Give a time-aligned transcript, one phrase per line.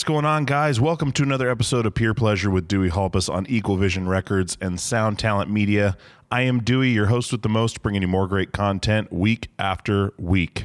[0.00, 0.80] What's going on, guys?
[0.80, 4.80] Welcome to another episode of Peer Pleasure with Dewey Halpus on Equal Vision Records and
[4.80, 5.94] Sound Talent Media.
[6.30, 10.14] I am Dewey, your host with the most, bringing you more great content week after
[10.16, 10.64] week.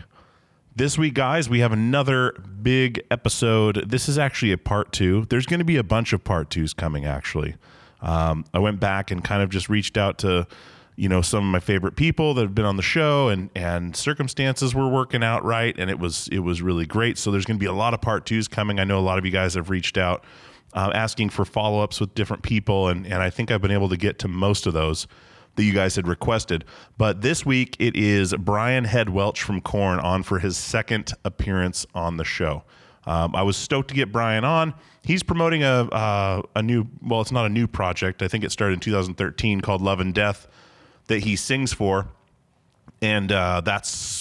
[0.73, 2.31] This week, guys, we have another
[2.61, 3.83] big episode.
[3.85, 5.25] This is actually a part two.
[5.29, 7.55] There's going to be a bunch of part twos coming, actually.
[8.01, 10.47] Um, I went back and kind of just reached out to,
[10.95, 13.95] you know, some of my favorite people that have been on the show, and and
[13.95, 17.17] circumstances were working out right, and it was it was really great.
[17.17, 18.79] So there's going to be a lot of part twos coming.
[18.79, 20.23] I know a lot of you guys have reached out
[20.73, 23.89] uh, asking for follow ups with different people, and and I think I've been able
[23.89, 25.07] to get to most of those
[25.55, 26.65] that you guys had requested.
[26.97, 31.85] But this week it is Brian Head Welch from Korn on for his second appearance
[31.95, 32.63] on the show.
[33.05, 34.73] Um, I was stoked to get Brian on.
[35.03, 38.21] He's promoting a uh, a new well, it's not a new project.
[38.21, 40.47] I think it started in 2013 called Love and Death
[41.07, 42.07] that he sings for.
[43.01, 43.61] And uh,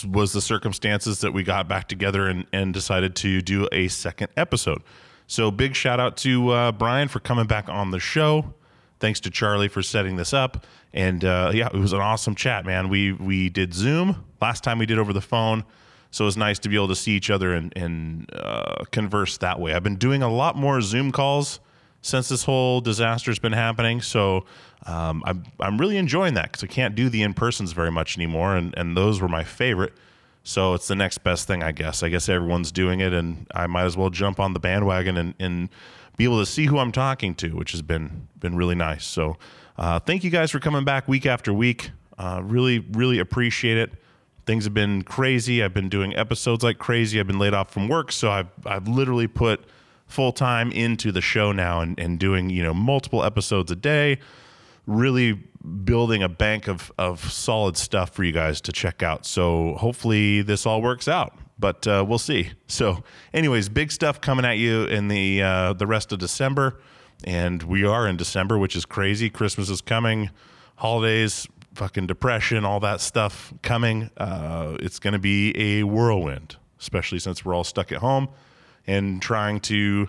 [0.07, 4.29] was the circumstances that we got back together and, and decided to do a second
[4.37, 4.83] episode.
[5.27, 8.53] So big shout out to uh, Brian for coming back on the show.
[9.01, 10.67] Thanks to Charlie for setting this up.
[10.93, 12.89] And uh, yeah, it was an awesome chat, man.
[12.89, 14.79] We we did Zoom last time.
[14.79, 15.65] We did over the phone,
[16.11, 19.39] so it was nice to be able to see each other and and uh, converse
[19.39, 19.75] that way.
[19.75, 21.59] I've been doing a lot more Zoom calls
[22.05, 24.03] since this whole disaster's been happening.
[24.03, 24.45] So
[24.85, 28.19] um, I'm I'm really enjoying that because I can't do the in persons very much
[28.19, 29.95] anymore, and and those were my favorite.
[30.43, 32.03] So it's the next best thing, I guess.
[32.03, 35.35] I guess everyone's doing it, and I might as well jump on the bandwagon and,
[35.41, 35.71] and
[36.19, 39.07] be able to see who I'm talking to, which has been been really nice.
[39.07, 39.39] So
[39.79, 41.91] uh, thank you guys for coming back week after week.
[42.19, 43.93] Uh, really, really appreciate it.
[44.45, 45.65] Things have been crazy.
[45.65, 47.19] I've been doing episodes like crazy.
[47.19, 49.65] I've been laid off from work, so I've I've literally put
[50.07, 54.19] full time into the show now and, and doing you know multiple episodes a day
[54.87, 55.33] really
[55.85, 59.25] building a bank of, of solid stuff for you guys to check out.
[59.25, 62.51] So hopefully this all works out, but uh, we'll see.
[62.67, 63.03] So,
[63.33, 66.81] anyways, big stuff coming at you in the uh, the rest of December,
[67.25, 69.31] and we are in December, which is crazy.
[69.31, 70.31] Christmas is coming,
[70.77, 74.11] holidays, fucking depression, all that stuff coming.
[74.17, 78.29] Uh, it's going to be a whirlwind, especially since we're all stuck at home
[78.87, 80.09] and trying to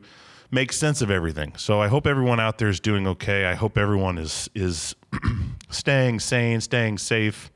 [0.52, 1.54] make sense of everything.
[1.58, 3.46] So I hope everyone out there is doing okay.
[3.46, 4.96] I hope everyone is is
[5.70, 7.52] staying sane, staying safe,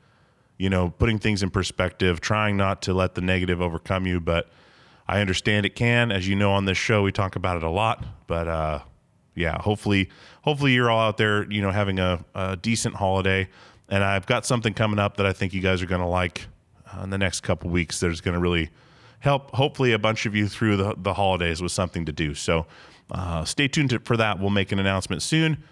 [0.57, 4.50] you know, putting things in perspective, trying not to let the negative overcome you, but
[5.07, 6.12] I understand it can.
[6.12, 8.80] As you know on this show, we talk about it a lot, but uh
[9.36, 10.10] yeah, hopefully
[10.44, 13.48] hopefully you're all out there, you know, having a, a decent holiday.
[13.88, 16.48] And I've got something coming up that I think you guys are going to like
[16.94, 18.00] uh, in the next couple weeks.
[18.00, 18.69] There's going to really
[19.19, 22.33] help hopefully a bunch of you through the, the holidays with something to do.
[22.33, 22.66] So
[23.12, 24.39] uh, stay tuned to, for that.
[24.39, 25.63] We'll make an announcement soon.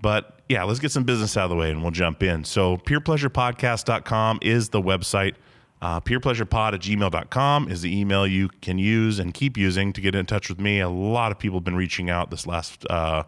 [0.00, 2.44] But yeah, let's get some business out of the way and we'll jump in.
[2.44, 5.34] So peerpleasurepodcast.com is the website.
[5.82, 10.14] Uh, peerpleasurepod at gmail.com is the email you can use and keep using to get
[10.14, 10.80] in touch with me.
[10.80, 13.24] A lot of people have been reaching out this last uh,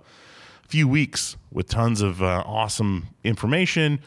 [0.67, 4.01] few weeks with tons of uh, awesome information,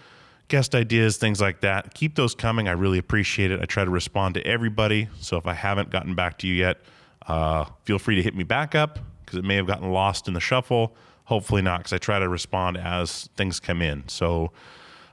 [0.51, 1.93] guest ideas, things like that.
[1.93, 2.67] Keep those coming.
[2.67, 3.61] I really appreciate it.
[3.61, 5.07] I try to respond to everybody.
[5.21, 6.81] So if I haven't gotten back to you yet,
[7.25, 10.33] uh, feel free to hit me back up because it may have gotten lost in
[10.33, 10.93] the shuffle.
[11.23, 14.03] Hopefully not, because I try to respond as things come in.
[14.09, 14.51] So,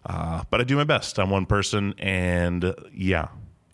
[0.04, 1.20] uh, but I do my best.
[1.20, 3.28] I'm one person, and uh, yeah,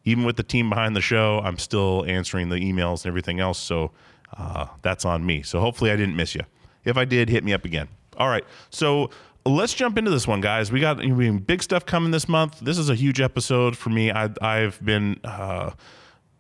[0.04, 3.58] even with the team behind the show, I'm still answering the emails and everything else.
[3.58, 3.92] So
[4.36, 5.40] uh, that's on me.
[5.40, 6.42] So hopefully I didn't miss you.
[6.84, 7.88] If I did, hit me up again.
[8.18, 8.44] All right.
[8.68, 9.08] So
[9.46, 10.72] let's jump into this one, guys.
[10.72, 10.98] We got
[11.46, 12.60] big stuff coming this month.
[12.60, 14.10] This is a huge episode for me.
[14.10, 15.20] I, I've been.
[15.24, 15.72] Uh,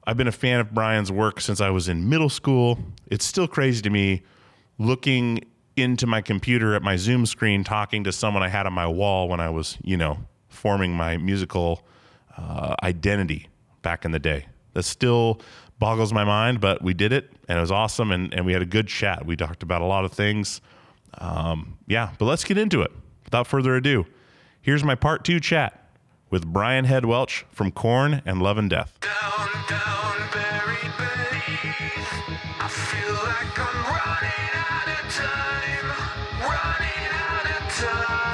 [0.06, 2.78] I've been a fan of Brian's work since I was in middle school.
[3.06, 4.22] It's still crazy to me
[4.78, 5.40] looking
[5.76, 9.28] into my computer at my Zoom screen, talking to someone I had on my wall
[9.28, 10.18] when I was, you know,
[10.48, 11.86] forming my musical
[12.36, 13.48] uh, identity
[13.80, 14.46] back in the day.
[14.74, 15.40] That still
[15.78, 18.10] boggles my mind, but we did it and it was awesome.
[18.10, 19.24] And, and we had a good chat.
[19.24, 20.60] We talked about a lot of things.
[21.18, 22.92] Um, yeah, but let's get into it
[23.24, 24.06] without further ado.
[24.60, 25.88] Here's my part two chat
[26.30, 28.98] with Brian Head Welch from Korn and Love and Death.
[29.00, 32.04] Down, down, buried beneath.
[32.60, 35.86] I feel like I'm running out of time.
[36.40, 38.33] Running out of time.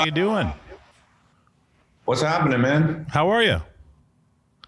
[0.00, 0.52] How you doing?
[2.06, 3.06] What's happening, man?
[3.10, 3.60] How are you?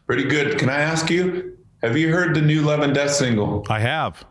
[0.07, 0.59] Pretty good.
[0.59, 1.57] Can I ask you?
[1.83, 3.65] Have you heard the new Love and Death single?
[3.71, 4.25] I have.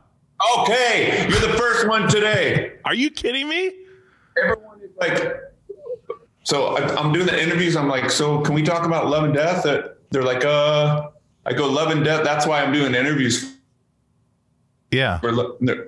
[0.59, 2.73] Okay, you're the first one today.
[2.85, 3.71] Are you kidding me?
[4.41, 5.35] Everyone is like,
[6.43, 7.75] so I'm doing the interviews.
[7.75, 9.65] I'm like, so can we talk about Love and Death?
[9.65, 11.09] Uh, They're like, uh,
[11.45, 12.23] I go Love and Death.
[12.23, 13.55] That's why I'm doing interviews.
[14.91, 15.19] Yeah.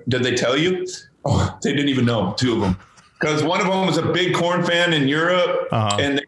[0.08, 0.86] Did they tell you?
[1.24, 2.34] Oh, they didn't even know.
[2.36, 2.76] Two of them,
[3.20, 5.96] because one of them was a big Korn fan in Europe, Uh-huh.
[6.00, 6.24] and they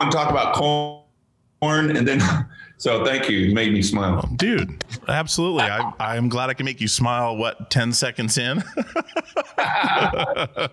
[0.00, 2.20] want to talk about Korn, and then.
[2.78, 3.38] So thank you.
[3.38, 4.28] You made me smile.
[4.34, 5.62] Dude, absolutely.
[5.62, 8.60] I, I'm glad I can make you smile, what, 10 seconds in?
[9.58, 10.68] I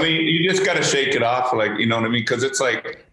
[0.00, 2.22] mean, you just got to shake it off, like you know what I mean?
[2.22, 3.04] Because it's like,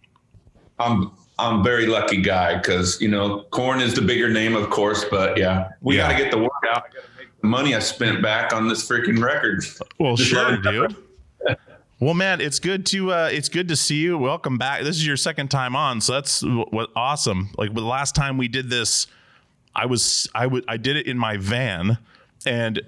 [0.78, 1.10] I'm
[1.40, 5.04] I'm a very lucky guy because you know, Korn is the bigger name, of course,
[5.10, 6.08] but yeah, we Yeah.
[6.12, 6.84] got to get the word out.
[6.84, 9.64] I got to make the money I spent back on this freaking record.
[9.98, 10.94] well, Just sure, dude.
[12.00, 14.16] Well, man, it's good to uh, it's good to see you.
[14.16, 14.82] Welcome back.
[14.82, 17.50] This is your second time on, so that's what awesome.
[17.58, 19.06] Like the last time we did this,
[19.76, 21.98] I was I would I did it in my van,
[22.46, 22.80] and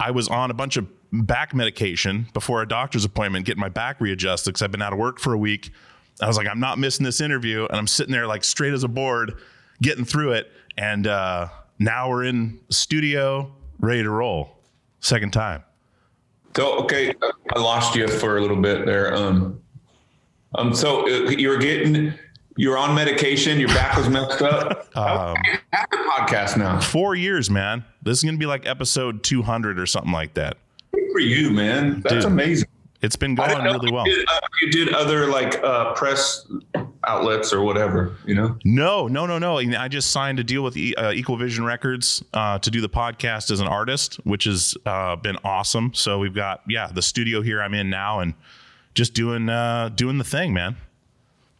[0.00, 4.00] I was on a bunch of back medication before a doctor's appointment, getting my back
[4.00, 5.70] readjusted because I've been out of work for a week.
[6.22, 8.82] I was like, I'm not missing this interview, and I'm sitting there like straight as
[8.82, 9.34] a board,
[9.82, 10.50] getting through it.
[10.78, 14.56] And uh, now we're in studio, ready to roll.
[15.00, 15.64] Second time.
[16.56, 17.12] So okay,
[17.54, 19.14] I lost you for a little bit there.
[19.14, 19.60] Um,
[20.54, 22.14] um, so uh, you were getting,
[22.56, 23.58] you're on medication.
[23.58, 24.82] Your back was messed up.
[24.96, 25.34] Um,
[25.72, 26.78] the podcast now.
[26.80, 27.84] four years, man.
[28.04, 30.56] This is gonna be like episode 200 or something like that.
[31.10, 32.00] for you, man.
[32.02, 32.24] That's Dude.
[32.26, 32.68] amazing.
[33.02, 34.06] It's been going really well.
[34.06, 36.46] You did, uh, you did other like uh, press
[37.08, 38.56] outlets or whatever, you know?
[38.64, 39.58] No, no, no, no.
[39.58, 42.88] I just signed a deal with E- uh, Equal Vision Records uh, to do the
[42.88, 45.92] podcast as an artist, which has uh, been awesome.
[45.94, 48.34] So we've got yeah the studio here I'm in now, and
[48.94, 50.76] just doing uh, doing the thing, man.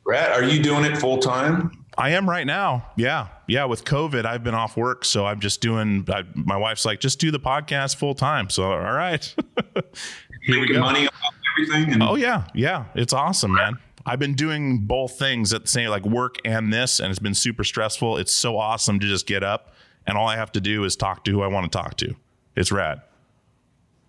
[0.04, 1.84] Brad, are you doing it full time?
[1.96, 2.90] I am right now.
[2.96, 3.64] Yeah, yeah.
[3.66, 6.04] With COVID, I've been off work, so I'm just doing.
[6.08, 8.50] I, my wife's like, just do the podcast full time.
[8.50, 9.34] So all right,
[10.42, 10.80] here we go.
[10.80, 11.92] money off everything?
[11.94, 12.86] And Oh yeah, yeah.
[12.94, 13.78] It's awesome, man.
[14.06, 17.34] I've been doing both things at the same like work and this, and it's been
[17.34, 18.18] super stressful.
[18.18, 19.74] It's so awesome to just get up
[20.06, 22.14] and all I have to do is talk to who I want to talk to.
[22.56, 23.02] It's rad.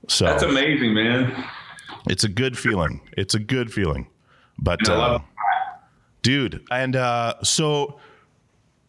[0.07, 1.45] So That's amazing, man.
[2.07, 3.01] it's a good feeling.
[3.17, 4.07] It's a good feeling.
[4.59, 5.19] But uh,
[6.21, 7.99] dude, and uh, so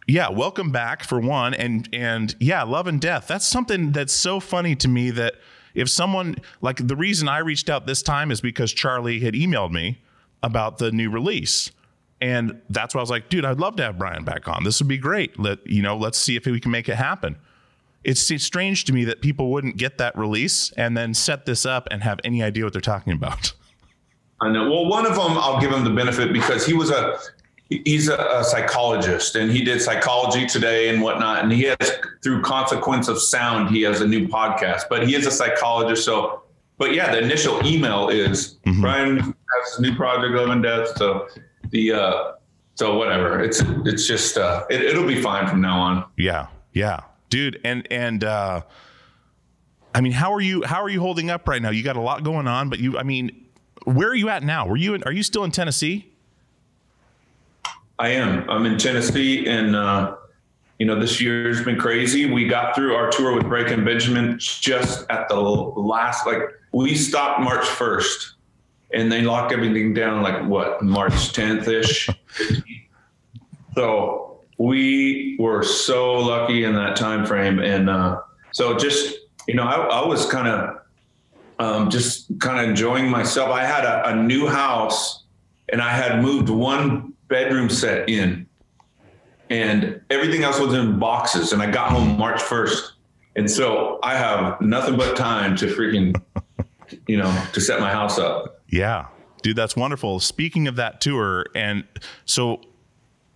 [0.06, 3.26] yeah, welcome back for one, and and yeah, love and death.
[3.26, 5.34] That's something that's so funny to me that
[5.74, 9.72] if someone like the reason I reached out this time is because Charlie had emailed
[9.72, 10.00] me
[10.46, 11.70] about the new release.
[12.20, 14.64] And that's why I was like, dude, I'd love to have Brian back on.
[14.64, 15.38] This would be great.
[15.38, 17.36] Let you know, let's see if we can make it happen.
[18.04, 21.88] It's, strange to me that people wouldn't get that release and then set this up
[21.90, 23.52] and have any idea what they're talking about.
[24.40, 24.70] I know.
[24.70, 27.18] Well, one of them, I'll give him the benefit because he was a
[27.68, 31.42] he's a, a psychologist and he did psychology today and whatnot.
[31.42, 34.84] And he has through consequence of sound, he has a new podcast.
[34.88, 36.42] But he is a psychologist, so.
[36.78, 38.82] But yeah, the initial email is mm-hmm.
[38.82, 40.96] Brian has his new project, Love and Death.
[40.96, 41.28] So
[41.70, 42.32] the uh,
[42.74, 43.42] so whatever.
[43.42, 46.04] It's it's just uh, it, it'll be fine from now on.
[46.16, 47.00] Yeah, yeah,
[47.30, 47.60] dude.
[47.64, 48.62] And and uh,
[49.94, 50.62] I mean, how are you?
[50.62, 51.70] How are you holding up right now?
[51.70, 53.46] You got a lot going on, but you, I mean,
[53.84, 54.66] where are you at now?
[54.66, 54.94] Were you?
[54.94, 56.12] In, are you still in Tennessee?
[57.98, 58.48] I am.
[58.50, 60.16] I'm in Tennessee, and uh,
[60.78, 62.30] you know this year's been crazy.
[62.30, 66.26] We got through our tour with Breaking Benjamin just at the last.
[66.26, 66.40] Like
[66.72, 68.32] we stopped March 1st,
[68.92, 72.08] and they locked everything down like what March 10th ish.
[73.74, 78.20] so we were so lucky in that time frame, and uh,
[78.52, 79.16] so just
[79.46, 80.80] you know, I, I was kind of
[81.58, 83.50] um, just kind of enjoying myself.
[83.50, 85.24] I had a, a new house,
[85.68, 88.46] and I had moved one bedroom set in,
[89.50, 91.52] and everything else was in boxes.
[91.52, 92.90] And I got home March 1st.
[93.36, 96.20] And so I have nothing but time to freaking,
[97.06, 98.55] you know, to set my house up.
[98.68, 99.06] Yeah,
[99.42, 100.20] dude, that's wonderful.
[100.20, 101.84] Speaking of that tour, and
[102.24, 102.60] so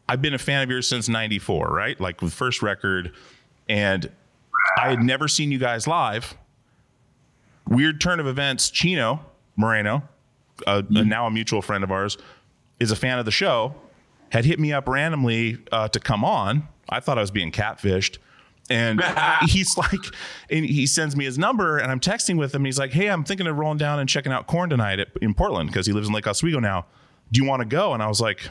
[0.09, 2.01] I've been a fan of yours since '94, right?
[2.01, 3.13] Like with first record,
[3.69, 4.11] and
[4.77, 6.37] I had never seen you guys live.
[7.69, 8.71] Weird turn of events.
[8.71, 9.25] Chino
[9.57, 10.03] Moreno,
[10.67, 12.19] uh, now a mutual friend of ours,
[12.81, 13.75] is a fan of the show.
[14.31, 16.69] Had hit me up randomly uh, to come on.
[16.89, 18.19] I thought I was being catfished.
[18.71, 19.03] And
[19.49, 20.01] he's like,
[20.49, 22.61] and he sends me his number, and I'm texting with him.
[22.61, 25.09] And he's like, "Hey, I'm thinking of rolling down and checking out Korn tonight at,
[25.21, 26.87] in Portland because he lives in Lake Oswego now.
[27.33, 28.49] Do you want to go?" And I was like,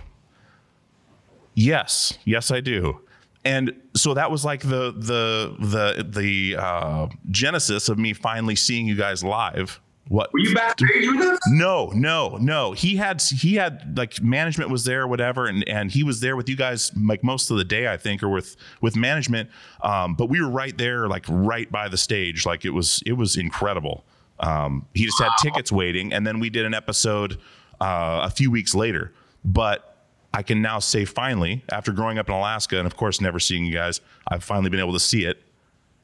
[1.55, 3.01] "Yes, yes, I do."
[3.45, 8.85] And so that was like the the the the uh, genesis of me finally seeing
[8.85, 9.79] you guys live.
[10.09, 11.39] What Were you backstage with us?
[11.49, 12.71] no, no, no.
[12.71, 16.49] He had he had like management was there, whatever, and and he was there with
[16.49, 19.51] you guys like most of the day, I think, or with with management.
[19.83, 22.43] Um, but we were right there, like right by the stage.
[22.43, 24.03] Like it was it was incredible.
[24.39, 27.37] Um, he just had tickets waiting, and then we did an episode
[27.79, 29.13] uh, a few weeks later.
[29.45, 29.95] But
[30.33, 33.63] I can now say finally, after growing up in Alaska and of course never seeing
[33.63, 35.43] you guys, I've finally been able to see it,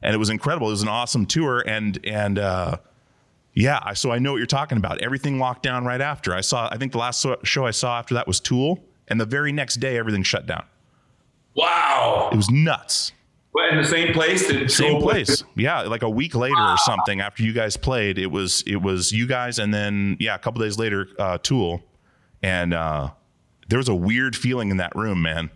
[0.00, 0.68] and it was incredible.
[0.68, 2.38] It was an awesome tour, and and.
[2.38, 2.76] Uh,
[3.56, 5.00] yeah, so I know what you're talking about.
[5.00, 6.34] Everything locked down right after.
[6.34, 6.68] I saw.
[6.70, 9.76] I think the last show I saw after that was Tool, and the very next
[9.76, 10.64] day everything shut down.
[11.54, 12.28] Wow.
[12.30, 13.12] It was nuts.
[13.54, 14.46] But in the same place?
[14.46, 15.42] Did Same place.
[15.54, 19.10] Yeah, like a week later or something after you guys played, it was it was
[19.10, 21.82] you guys, and then yeah, a couple days later, uh, Tool,
[22.42, 23.08] and uh,
[23.68, 25.48] there was a weird feeling in that room, man,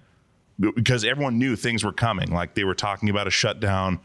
[0.74, 2.32] because everyone knew things were coming.
[2.32, 4.00] Like they were talking about a shutdown,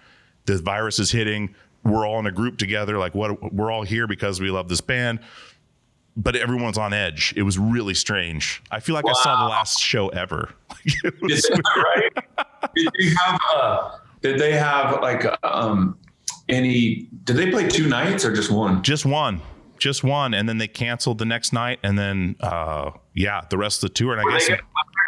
[0.46, 1.56] the virus is hitting.
[1.86, 2.98] We're all in a group together.
[2.98, 3.54] Like what?
[3.54, 5.20] We're all here because we love this band.
[6.18, 7.34] But everyone's on edge.
[7.36, 8.62] It was really strange.
[8.72, 10.50] I feel like I saw the last show ever.
[10.86, 12.26] Like, it was Is right?
[12.76, 15.98] did they have uh did they have like um
[16.50, 18.84] any did they play two nights or just one?
[18.84, 19.42] just one
[19.78, 23.84] just one and then they canceled the next night and then uh yeah the rest
[23.84, 24.62] of the tour and i Were guess they gonna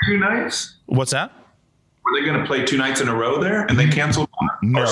[0.06, 0.76] two nights?
[0.88, 1.32] what's that
[2.12, 4.50] Were they gonna play two nights in a row there and they canceled one?
[4.62, 4.86] no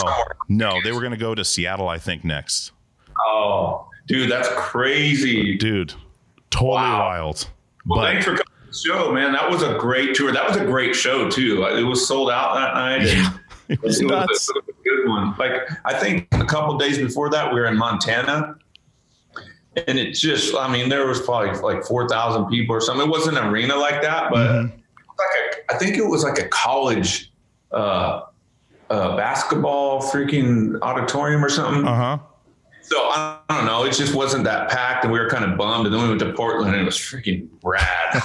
[0.50, 2.72] no they were going to go to seattle i think next
[3.28, 5.58] Oh dude, that's crazy.
[5.58, 5.94] dude
[6.52, 7.00] totally Wow.
[7.00, 7.48] wild
[7.86, 9.32] Well, but thanks for coming to the show, man.
[9.34, 10.32] That was a great tour.
[10.32, 11.64] That was a great show too.
[11.66, 13.04] It was sold out that night.
[13.08, 13.32] yeah
[13.70, 15.36] it was it nuts was a, it was a good one.
[15.40, 15.54] Like
[15.86, 18.58] I think a couple days before that, we were in Montana,
[19.88, 23.08] and it just, I mean, there was probably like 4,000 people or something.
[23.08, 24.72] It wasn't an arena like that, but Mhm.
[25.18, 27.32] Like a, I think it was like a college
[27.72, 28.24] uh,
[28.90, 31.88] uh, basketball freaking auditorium or something.
[31.88, 32.20] Uh huh.
[32.82, 33.84] So I don't know.
[33.84, 35.88] It just wasn't that packed, and we were kind of bummed.
[35.88, 38.22] And then we went to Portland, and it was freaking rad.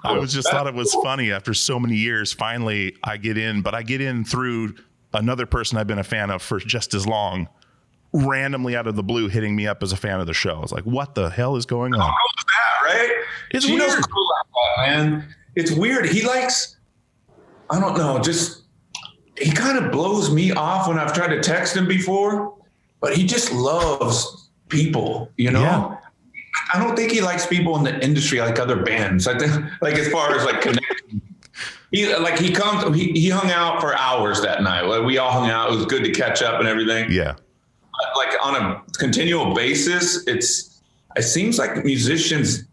[0.04, 2.32] I was just thought it was funny after so many years.
[2.32, 4.76] Finally, I get in, but I get in through
[5.12, 7.46] another person I've been a fan of for just as long,
[8.14, 10.56] randomly out of the blue, hitting me up as a fan of the show.
[10.56, 12.10] I was like, "What the hell is going on?"
[12.84, 13.22] right?
[13.50, 14.10] It's Chino's weird.
[14.10, 14.33] cool
[14.76, 15.34] that, man.
[15.56, 16.06] It's weird.
[16.06, 16.76] He likes,
[17.70, 18.62] I don't know, just
[19.38, 22.54] he kind of blows me off when I've tried to text him before,
[23.00, 25.62] but he just loves people, you know?
[25.62, 25.96] Yeah.
[26.72, 29.26] I don't think he likes people in the industry like other bands.
[29.26, 31.20] I think like as far as like connection.
[31.90, 34.82] He like he comes he, he hung out for hours that night.
[34.82, 35.72] Like we all hung out.
[35.72, 37.34] It was good to catch up and everything Yeah,
[38.16, 40.80] like on a continual basis, it's
[41.16, 42.64] it seems like musicians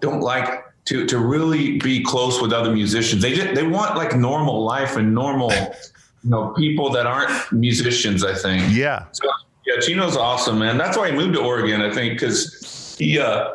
[0.00, 3.22] don't like to to really be close with other musicians.
[3.22, 8.24] They just they want like normal life and normal, you know, people that aren't musicians.
[8.24, 8.74] I think.
[8.74, 9.28] yeah, So,
[9.66, 10.76] yeah, Chino's awesome, man.
[10.78, 11.80] That's why he moved to Oregon.
[11.80, 13.50] I think because he, uh,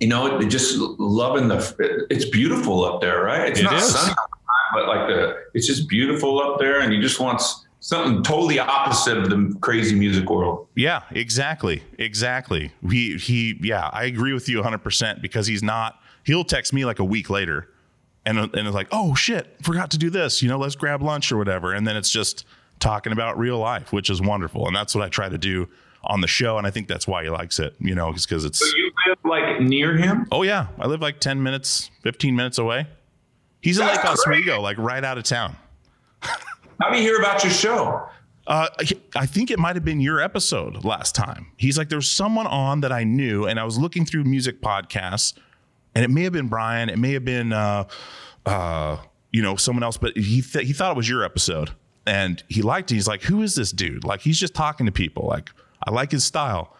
[0.00, 2.06] you know, just loving the.
[2.10, 3.48] It's beautiful up there, right?
[3.48, 3.92] It's It not is.
[3.94, 7.18] sunny, all the time, but like the, it's just beautiful up there, and he just
[7.18, 10.66] wants something totally opposite of the crazy music world.
[10.74, 11.02] yeah.
[11.12, 12.72] Exactly, exactly.
[12.90, 13.58] He he.
[13.62, 15.98] Yeah, I agree with you 100 percent because he's not.
[16.26, 17.68] He'll text me like a week later,
[18.24, 21.30] and and it's like, "Oh shit, forgot to do this." You know, let's grab lunch
[21.30, 22.44] or whatever, and then it's just
[22.80, 25.68] talking about real life, which is wonderful, and that's what I try to do
[26.02, 27.76] on the show, and I think that's why he likes it.
[27.78, 28.58] You know, because it's.
[28.58, 30.26] So you live like near him?
[30.32, 32.88] Oh yeah, I live like 10 minutes, 15 minutes away.
[33.60, 34.04] He's in Lake.
[34.04, 35.56] Oswego, like right out of town.
[36.20, 38.08] How do you hear about your show?
[38.46, 38.68] Uh,
[39.16, 41.48] I think it might have been your episode last time.
[41.56, 45.34] He's like, there's someone on that I knew, and I was looking through music podcasts,
[45.96, 47.84] and it may have been Brian, it may have been, uh,
[48.44, 48.98] uh,
[49.32, 51.70] you know, someone else, but he th- he thought it was your episode,
[52.06, 52.94] and he liked it.
[52.94, 54.04] He's like, who is this dude?
[54.04, 55.26] Like, he's just talking to people.
[55.26, 55.50] Like,
[55.86, 56.74] I like his style.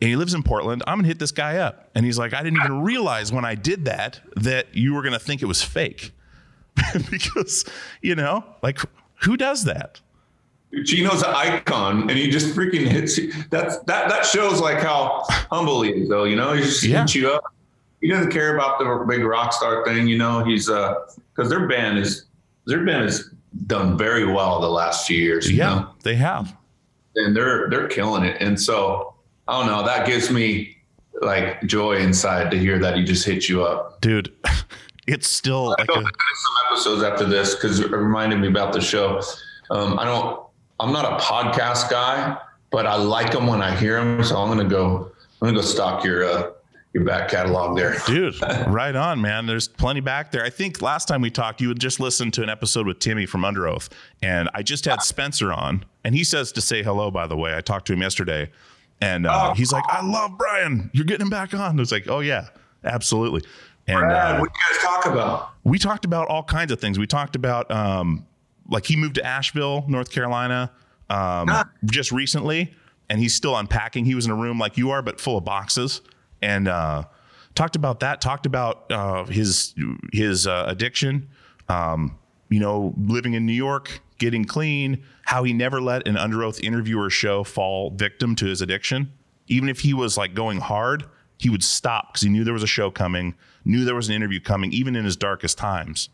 [0.00, 0.82] And he lives in Portland.
[0.86, 1.90] I'm gonna hit this guy up.
[1.94, 5.18] And he's like, I didn't even realize when I did that that you were gonna
[5.18, 6.12] think it was fake.
[7.10, 7.64] because,
[8.02, 8.78] you know, like
[9.22, 10.00] who does that?
[10.84, 13.32] Chino's an icon, and he just freaking hits you.
[13.50, 16.24] That's that that shows like how humble he is, though.
[16.24, 17.00] You know, he just Yeah.
[17.00, 17.42] hits you up.
[18.00, 20.06] He doesn't care about the big rock star thing.
[20.06, 20.94] You know, he's uh
[21.34, 22.26] because their band is
[22.66, 23.30] their band has
[23.66, 25.50] done very well the last few years.
[25.50, 25.90] you Yeah, know?
[26.04, 26.54] they have.
[27.16, 28.36] and they're they're killing it.
[28.40, 29.14] And so
[29.48, 29.84] I don't know.
[29.84, 30.76] That gives me
[31.20, 34.00] like joy inside to hear that he just hit you up.
[34.00, 34.32] Dude,
[35.08, 36.04] it's still I like a, some
[36.70, 39.20] episodes after this because it reminded me about the show.
[39.70, 40.40] Um, I don't.
[40.80, 42.36] I'm not a podcast guy,
[42.70, 44.22] but I like them when I hear them.
[44.22, 45.10] So I'm gonna go.
[45.42, 46.50] I'm gonna go stock your uh,
[46.94, 47.96] your back catalog there.
[48.06, 49.46] dude, right on, man.
[49.46, 50.42] There's plenty back there.
[50.44, 53.26] I think last time we talked, you had just listened to an episode with Timmy
[53.26, 53.88] from Underoath,
[54.22, 57.54] and I just had Spencer on, and he says to say hello, by the way.
[57.56, 58.50] I talked to him yesterday,
[59.00, 59.54] and uh, Oh.
[59.54, 60.90] he's like, I love Brian.
[60.94, 61.60] You're getting him back on.
[61.78, 62.48] I was like, oh, yeah,
[62.84, 63.42] absolutely.
[63.86, 65.50] And Brad, uh, what you guys talk about?
[65.64, 66.98] we talked about all kinds of things.
[66.98, 68.26] We talked about um,
[68.68, 70.70] like he moved to Asheville, North Carolina,
[71.10, 71.64] um, Ah.
[71.86, 72.74] just recently,
[73.08, 74.04] and he's still unpacking.
[74.04, 76.02] He was in a room like you are, but full of boxes,
[76.42, 77.04] and uh,
[77.54, 78.20] talked about that.
[78.20, 79.74] Talked about uh, his
[80.12, 81.28] his uh, addiction.
[81.68, 85.04] Um, you know, living in New York, getting clean.
[85.24, 89.12] How he never let an Underoath interviewer show fall victim to his addiction.
[89.48, 91.04] Even if he was like going hard,
[91.38, 94.14] he would stop because he knew there was a show coming, knew there was an
[94.14, 96.08] interview coming, even in his darkest times,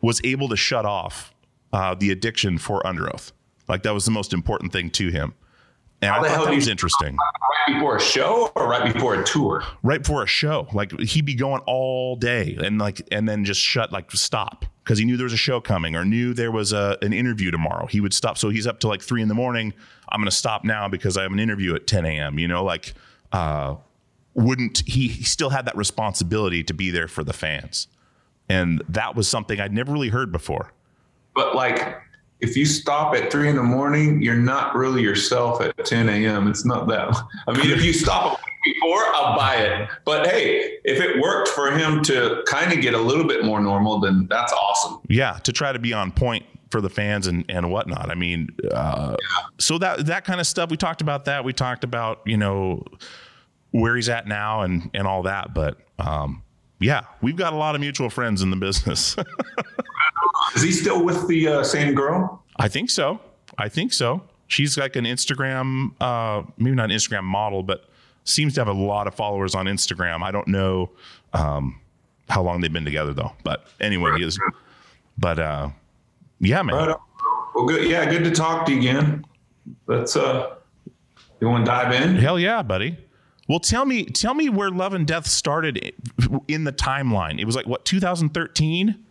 [0.00, 1.34] was able to shut off
[1.72, 3.32] uh, the addiction for Underoath.
[3.66, 5.34] Like that was the most important thing to him.
[6.00, 7.16] And How I the thought hell that do was interesting.
[7.16, 9.64] Right before a show or right before a tour?
[9.82, 13.60] Right before a show, like he'd be going all day and like, and then just
[13.60, 16.72] shut, like stop because he knew there was a show coming or knew there was
[16.72, 17.86] a, an interview tomorrow.
[17.86, 18.38] He would stop.
[18.38, 19.74] So he's up to like three in the morning.
[20.08, 22.38] I'm going to stop now because I have an interview at 10 a.m.
[22.38, 22.94] You know, like,
[23.32, 23.74] uh,
[24.34, 27.88] wouldn't he, he still had that responsibility to be there for the fans.
[28.48, 30.72] And that was something I'd never really heard before.
[31.34, 32.00] But like,
[32.40, 36.48] if you stop at three in the morning, you're not really yourself at 10 a.m.
[36.48, 37.16] It's not that.
[37.48, 39.88] I mean, if you stop before, I'll buy it.
[40.04, 43.60] But hey, if it worked for him to kind of get a little bit more
[43.60, 45.00] normal, then that's awesome.
[45.08, 48.48] yeah to try to be on point for the fans and and whatnot i mean
[48.72, 49.16] uh,
[49.58, 52.82] so that that kind of stuff we talked about that we talked about you know
[53.70, 56.42] where he's at now and and all that but um
[56.80, 59.16] yeah we've got a lot of mutual friends in the business
[60.54, 62.42] Is he still with the uh, same girl?
[62.56, 63.20] i think so
[63.58, 67.88] i think so she's like an instagram uh maybe not an instagram model but
[68.28, 70.22] seems to have a lot of followers on Instagram.
[70.22, 70.90] I don't know
[71.32, 71.80] um,
[72.28, 73.32] how long they've been together though.
[73.42, 74.38] But anyway, he is.
[75.16, 75.70] But uh,
[76.40, 76.76] yeah, man.
[76.76, 76.96] Right.
[77.54, 77.88] Well, good.
[77.88, 79.24] Yeah, good to talk to you again.
[79.86, 80.56] Let's uh,
[81.40, 82.16] you want to dive in?
[82.16, 82.96] Hell yeah, buddy.
[83.48, 85.92] Well, tell me, tell me where Love and Death started
[86.48, 87.40] in the timeline.
[87.40, 89.04] It was like what 2013.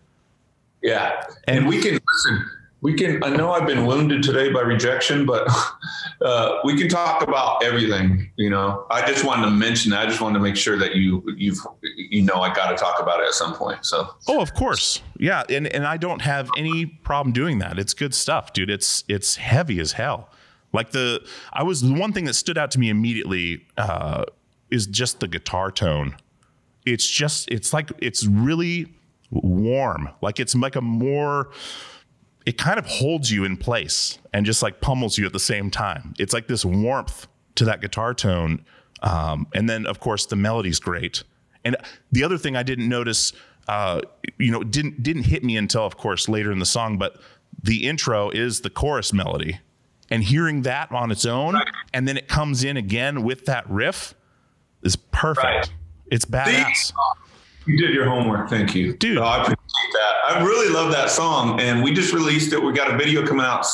[0.84, 2.50] Yeah, and, we can listen.
[2.82, 3.24] We can.
[3.24, 5.50] I know I've been wounded today by rejection, but
[6.22, 8.30] uh, we can talk about everything.
[8.36, 9.90] You know, I just wanted to mention.
[9.90, 10.02] that.
[10.02, 13.02] I just wanted to make sure that you you've you know I got to talk
[13.02, 13.84] about it at some point.
[13.88, 15.02] So Oh, of course.
[15.18, 17.80] Yeah, and and I don't have any problem doing that.
[17.80, 18.70] It's good stuff, dude.
[18.70, 20.30] It's it's heavy as hell.
[20.78, 24.26] Like the I was the one thing that stood out to me immediately uh,
[24.70, 26.16] is just the guitar tone.
[26.86, 28.94] It's just it's like it's really
[29.32, 30.10] warm.
[30.22, 31.50] Like it's like a more
[32.46, 35.70] it kind of holds you in place and just like pummels you at the same
[35.72, 36.14] time.
[36.20, 38.64] It's like this warmth to that guitar tone.
[39.02, 41.24] Um, and then, of course, the melody's great.
[41.66, 41.76] And
[42.12, 43.34] the other thing I didn't notice,
[43.68, 44.02] uh,
[44.38, 46.98] you know, didn't didn't hit me until, of course, later in the song.
[46.98, 47.20] But
[47.62, 49.60] the intro is the chorus melody,
[50.10, 51.60] and hearing that on its own,
[51.94, 54.16] and then it comes in again with that riff,
[54.84, 55.46] is perfect.
[55.46, 55.72] Right.
[56.10, 56.94] It's badass.
[57.66, 58.50] you did your homework.
[58.50, 59.18] Thank you, Dude.
[59.18, 59.58] Oh, I appreciate
[59.94, 60.14] that.
[60.30, 62.64] I really love that song, and we just released it.
[62.64, 63.66] We got a video coming out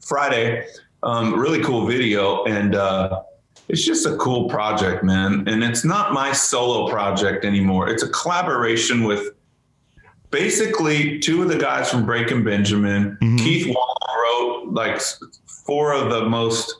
[0.00, 0.66] Friday.
[1.02, 3.22] Um, really cool video, and uh,
[3.68, 5.46] it's just a cool project, man.
[5.46, 7.88] And it's not my solo project anymore.
[7.88, 9.30] It's a collaboration with
[10.30, 13.18] basically two of the guys from Breaking Benjamin.
[13.38, 13.95] Keith Wall
[14.76, 15.00] like
[15.64, 16.72] four of the most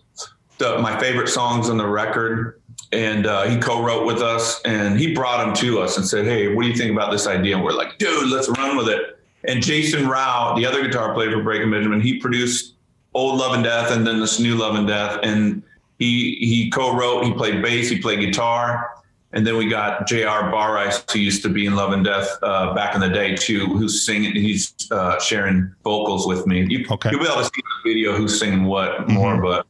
[0.59, 2.61] the, my favorite songs on the record.
[2.93, 6.55] And uh, he co-wrote with us, and he brought them to us and said, "Hey,
[6.55, 9.19] what do you think about this idea?" And we're like, "Dude, let's run with it."
[9.45, 12.75] And Jasen Rauch, the other guitar player for Breaking Benjamin, he produced
[13.13, 15.65] Old Love and Death, and then this new Love and Death, and
[15.99, 17.25] he he co-wrote.
[17.25, 18.91] He played bass, he played guitar,
[19.33, 20.51] and then we got J.R.
[20.53, 23.67] Bareis, who used to be in Love and Death uh, back in the day too,
[23.67, 24.33] who's singing.
[24.35, 26.65] He's uh, sharing vocals with me.
[26.69, 27.11] You, Okay.
[27.11, 29.67] You'll be able to see the video who's singing what more, but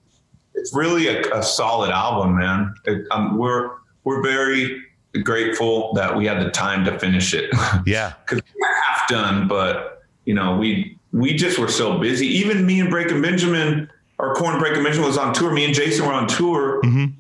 [0.54, 2.74] it's really a, a solid album, man.
[2.84, 3.70] It, um, we're
[4.04, 4.82] we're very
[5.22, 7.50] grateful that we had the time to finish it
[7.86, 8.12] Yeah.
[8.24, 12.26] because we're half done, but you know we we just were so busy.
[12.26, 15.52] Even me and Breaking Benjamin, our Korn Breaking Benjamin was on tour.
[15.52, 17.14] Me and Jason were on tour, Mhm.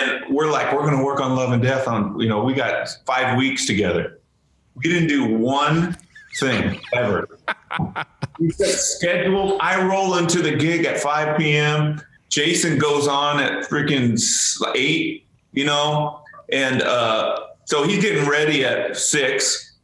[0.00, 1.86] And we're like, we're going to work on Love and Death.
[1.88, 4.20] On you know, we got five weeks together.
[4.76, 5.96] We didn't do one
[6.38, 7.28] thing ever.
[8.38, 9.58] we scheduled.
[9.60, 12.00] I roll into the gig at 5 p.m.
[12.28, 14.20] Jason goes on at freaking
[14.74, 16.20] eight, you know,
[16.50, 19.76] and uh, so he's getting ready at six,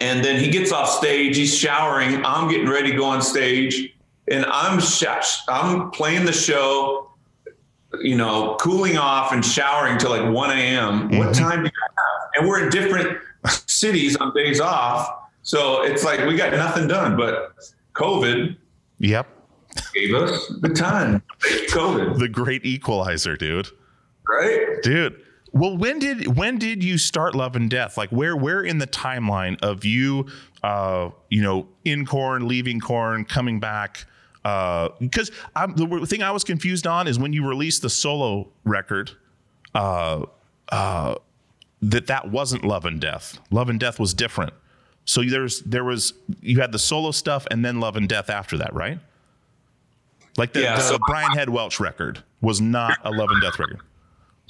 [0.00, 1.36] and then he gets off stage.
[1.36, 2.22] He's showering.
[2.24, 3.94] I'm getting ready to go on stage,
[4.30, 5.04] and I'm sh-
[5.48, 7.09] I'm playing the show.
[8.00, 11.18] You know, cooling off and showering till like 1 a.m.
[11.18, 12.30] What time do you have?
[12.36, 13.18] And we're in different
[13.66, 15.08] cities on days off.
[15.42, 17.52] So it's like we got nothing done, but
[17.94, 18.56] COVID
[18.98, 19.26] Yep.
[19.94, 21.22] gave us the time.
[21.70, 23.68] COVID, The great equalizer, dude.
[24.28, 24.66] right?
[24.82, 25.20] dude
[25.52, 28.86] well when did when did you start love and death like where where in the
[28.86, 30.24] timeline of you
[30.62, 34.04] uh you know in Korn leaving Korn coming back
[34.42, 39.10] because i'm the thing i was confused on is when you released the solo record
[39.74, 40.24] uh
[40.70, 41.14] uh
[41.82, 43.38] that that wasn't love and death.
[43.50, 44.52] Love and death was different.
[45.06, 48.58] So there's there was you had the solo stuff and then love and death after
[48.58, 48.98] that right?
[50.36, 53.58] Like the, Yeah, the so- brian head welch record was not a love and death
[53.58, 53.80] record.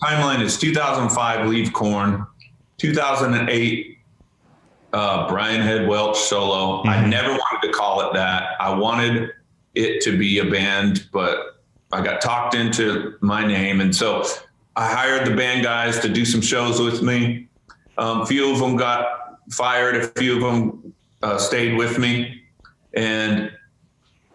[0.02, 2.26] Timeline is 2005, Leave Korn,
[2.78, 3.98] 2008,
[4.92, 6.82] uh, Brian Head Welch solo.
[6.84, 8.56] I never wanted to call it that.
[8.60, 9.30] I wanted
[9.80, 11.62] it to be a band, but
[11.92, 13.80] I got talked into my name.
[13.80, 14.24] And so
[14.76, 17.48] I hired the band guys to do some shows with me.
[17.98, 22.42] Um, a few of them got fired, a few of them uh, stayed with me.
[22.94, 23.52] And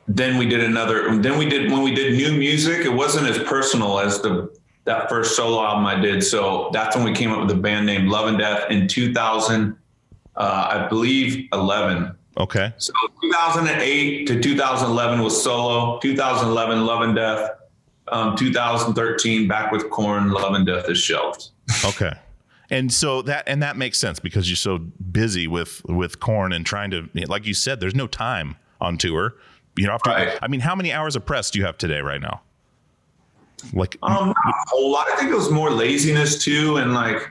[0.07, 3.39] then we did another then we did when we did new music it wasn't as
[3.39, 7.41] personal as the that first solo album i did so that's when we came up
[7.41, 9.75] with a band named love and death in 2000
[10.35, 17.51] uh, i believe 11 okay so 2008 to 2011 was solo 2011 love and death
[18.09, 21.49] um, 2013 back with Korn love and death is shelved
[21.85, 22.13] Okay.
[22.69, 26.65] And so that and that makes sense because you're so busy with with Korn and
[26.65, 29.35] trying to like you said there's no time on tour.
[29.77, 30.37] You know, after Right.
[30.41, 32.41] I mean, how many hours of press do you have today right now?
[33.73, 35.07] Like Um, not a whole lot.
[35.11, 37.29] I think it was more laziness too, and like,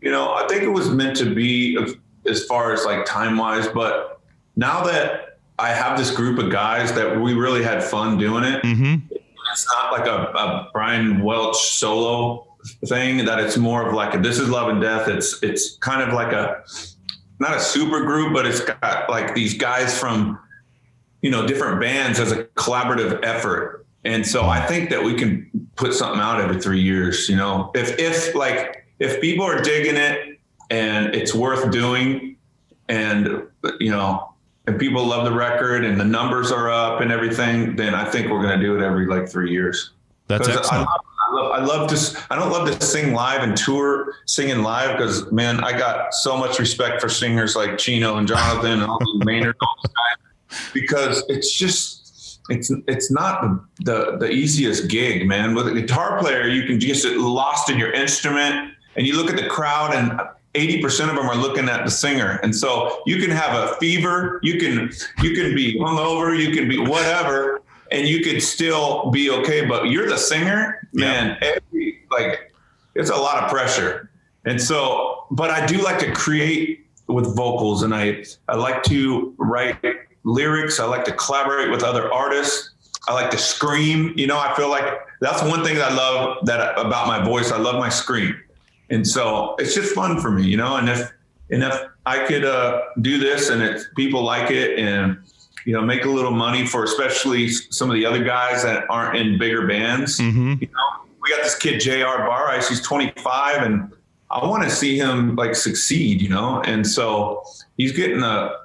[0.00, 1.78] you know, I think it was meant to be
[2.26, 3.68] as far as like time wise.
[3.68, 4.20] But
[4.56, 8.62] now that I have this group of guys that we really had fun doing it,
[8.62, 9.02] Mhm.
[9.52, 12.46] it's not like a, a Brian Welch solo
[12.86, 15.06] thing that it's more of like a, this is love and death.
[15.08, 16.62] It's it's kind of like a
[17.38, 20.38] not a super group, but it's got like these guys from
[21.22, 23.86] you know different bands as a collaborative effort.
[24.04, 27.28] And so I think that we can put something out every three years.
[27.28, 30.38] You know, if if like if people are digging it
[30.70, 32.36] and it's worth doing,
[32.88, 33.42] and
[33.80, 34.33] you know,
[34.66, 38.30] and people love the record and the numbers are up and everything, then I think
[38.30, 39.90] we're going to do it every like three years.
[40.26, 40.86] That's I excellent.
[40.86, 42.24] love, I love, I love to.
[42.30, 46.36] I don't love to sing live and tour singing live because man, I got so
[46.36, 50.70] much respect for singers like Chino and Jonathan and all the Maynard all those guys
[50.72, 55.54] because it's just it's it's not the, the the easiest gig, man.
[55.54, 59.28] With a guitar player, you can just get lost in your instrument, and you look
[59.30, 60.20] at the crowd and.
[60.54, 62.38] 80% of them are looking at the singer.
[62.42, 64.90] And so you can have a fever, you can
[65.22, 69.66] you can be hungover, you can be whatever, and you could still be okay.
[69.66, 71.36] But you're the singer, man.
[71.42, 72.52] Every, like
[72.94, 74.10] it's a lot of pressure.
[74.44, 79.34] And so, but I do like to create with vocals, and I I like to
[79.38, 79.78] write
[80.24, 80.80] lyrics.
[80.80, 82.70] I like to collaborate with other artists.
[83.08, 84.14] I like to scream.
[84.16, 84.84] You know, I feel like
[85.20, 87.50] that's one thing that I love that about my voice.
[87.50, 88.34] I love my scream,
[88.90, 90.44] and so it's just fun for me.
[90.44, 91.10] You know, and if
[91.50, 91.74] and if
[92.06, 95.18] I could uh, do this and if people like it and
[95.64, 99.16] you know make a little money for especially some of the other guys that aren't
[99.16, 100.18] in bigger bands.
[100.18, 102.22] hmm You know, we got this kid Jr.
[102.28, 102.68] Bareis.
[102.68, 103.92] He's 25, and
[104.30, 106.20] I want to see him like succeed.
[106.20, 107.42] You know, and so
[107.76, 108.56] he's getting a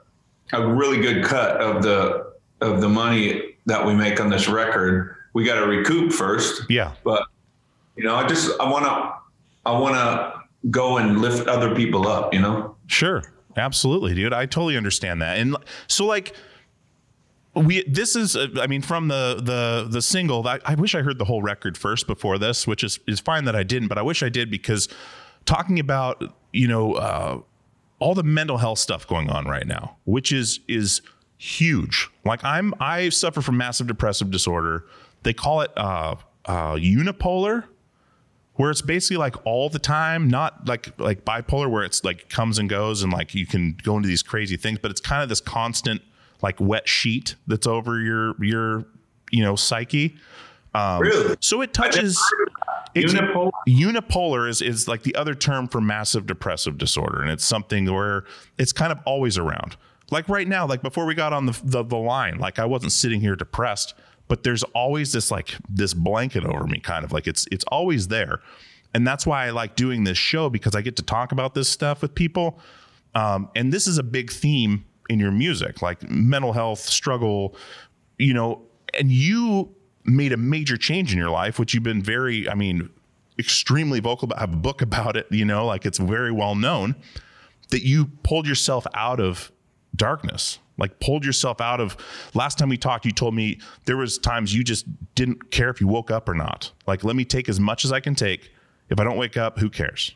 [0.53, 5.15] a really good cut of the of the money that we make on this record.
[5.33, 6.93] We got to recoup first, Yeah.
[7.03, 7.23] but
[7.95, 9.13] you know, I just I want to
[9.65, 12.33] I want to go and lift other people up.
[12.33, 12.75] You know.
[12.87, 13.23] Sure.
[13.57, 14.33] Absolutely, dude.
[14.33, 15.37] I totally understand that.
[15.37, 15.55] And
[15.87, 16.35] so like
[17.55, 21.01] we this is uh, I mean from the the the single I, I wish I
[21.01, 23.97] heard the whole record first before this, which is is fine that I didn't, but
[23.97, 24.87] I wish I did because
[25.45, 27.39] talking about, you know, uh
[27.99, 31.01] all the mental health stuff going on right now, which is is
[31.37, 32.09] huge.
[32.23, 34.85] Like I'm I suffer from massive depressive disorder.
[35.23, 37.65] They call it uh uh unipolar
[38.59, 42.59] where it's basically like all the time, not like like bipolar where it's like comes
[42.59, 45.29] and goes and like you can go into these crazy things, but it's kind of
[45.29, 46.01] this constant
[46.41, 48.85] like wet sheet that's over your your
[49.31, 50.17] you know psyche.
[50.75, 51.37] Um, Really?
[51.39, 52.19] So it touches.
[52.93, 53.51] it's- Unipolar?
[53.69, 58.25] unipolar is is like the other term for massive depressive disorder, and it's something where
[58.57, 59.77] it's kind of always around.
[60.11, 62.91] Like right now, like before we got on the the, the line, like I wasn't
[62.91, 63.93] sitting here depressed,
[64.29, 68.07] but there's always this like this blanket over me, kind of like it's it's always
[68.07, 68.39] there,
[68.93, 71.67] and that's why I like doing this show because I get to talk about this
[71.67, 72.59] stuff with people,
[73.15, 77.55] um, and this is a big theme in your music, like mental health struggle,
[78.17, 78.61] you know,
[78.97, 82.89] and you made a major change in your life, which you've been very, I mean,
[83.37, 86.95] extremely vocal about, have a book about it, you know, like it's very well known
[87.71, 89.51] that you pulled yourself out of
[89.95, 91.97] darkness, like pulled yourself out of
[92.33, 95.79] last time we talked, you told me there was times you just didn't care if
[95.81, 96.71] you woke up or not.
[96.87, 98.51] Like, let me take as much as I can take.
[98.89, 100.15] If I don't wake up, who cares?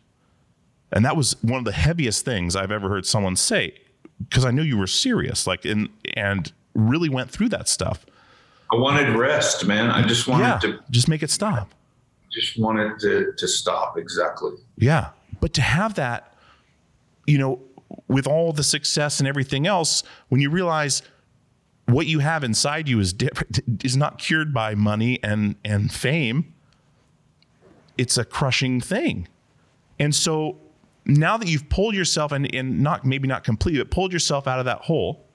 [0.92, 3.76] And that was one of the heaviest things I've ever heard someone say
[4.28, 8.06] because I knew you were serious, like, and, and really went through that stuff.
[8.72, 9.90] I wanted rest, man.
[9.92, 10.60] I just wanted Yeah.
[10.60, 11.74] to Just make it stop.
[12.32, 14.54] just wanted to to stop exactly.
[14.78, 15.10] Yeah.
[15.40, 16.34] But to have that,
[17.28, 17.60] you know,
[18.08, 21.02] with all the success and everything else, when you realize
[21.86, 26.54] what you have inside you is different, is not cured by money and and fame,
[27.98, 29.28] it's a crushing thing.
[30.00, 30.58] And so
[31.06, 34.60] now that you've pulled yourself and, and not maybe not completely, but pulled yourself out
[34.60, 35.26] of that hole,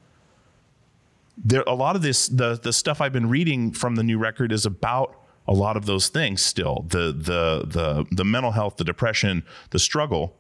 [1.37, 4.52] there a lot of this the the stuff I've been reading from the new record
[4.52, 5.14] is about
[5.46, 9.78] a lot of those things still the the the the mental health the depression the
[9.78, 10.37] struggle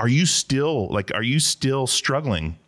[0.00, 2.58] are you still like are you still struggling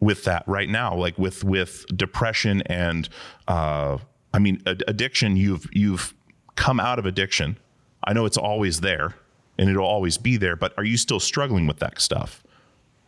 [0.00, 3.08] with that right now like with with depression and
[3.48, 3.98] uh
[4.32, 6.14] I mean ad- addiction you've you've
[6.54, 7.58] come out of addiction
[8.04, 9.14] I know it's always there
[9.58, 12.42] and it'll always be there but are you still struggling with that stuff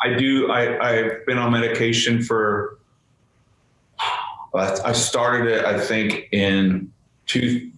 [0.01, 0.51] I do.
[0.51, 2.79] I, I've been on medication for.
[4.55, 6.91] I started it, I think, in
[7.27, 7.71] two,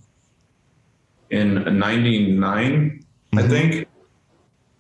[1.31, 3.05] in '99.
[3.37, 3.89] I think,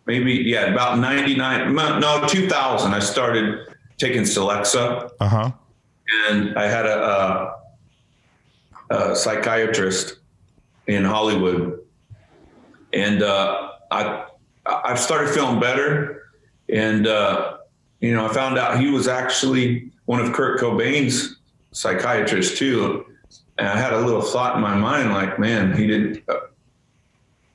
[0.06, 1.74] maybe yeah, about '99.
[1.74, 2.92] No, 2000.
[2.92, 3.66] I started
[3.98, 5.52] taking Celexa, uh-huh
[6.10, 7.56] and I had a,
[8.90, 10.18] a, a psychiatrist
[10.86, 11.80] in Hollywood,
[12.92, 14.26] and uh, I
[14.66, 16.30] I started feeling better,
[16.68, 17.58] and uh,
[18.00, 21.36] you know I found out he was actually one of Kurt Cobain's
[21.72, 23.06] psychiatrists too,
[23.58, 26.22] and I had a little thought in my mind like, man, he did.
[26.28, 26.40] Uh,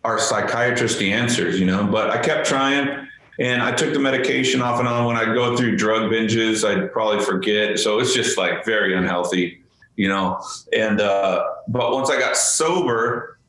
[0.06, 1.86] our psychiatrist the answers, you know.
[1.86, 3.08] But I kept trying,
[3.40, 5.06] and I took the medication off and on.
[5.06, 7.80] When I go through drug binges, I'd probably forget.
[7.80, 9.62] So it's just like very unhealthy,
[9.96, 10.42] you know.
[10.72, 13.40] And uh, but once I got sober,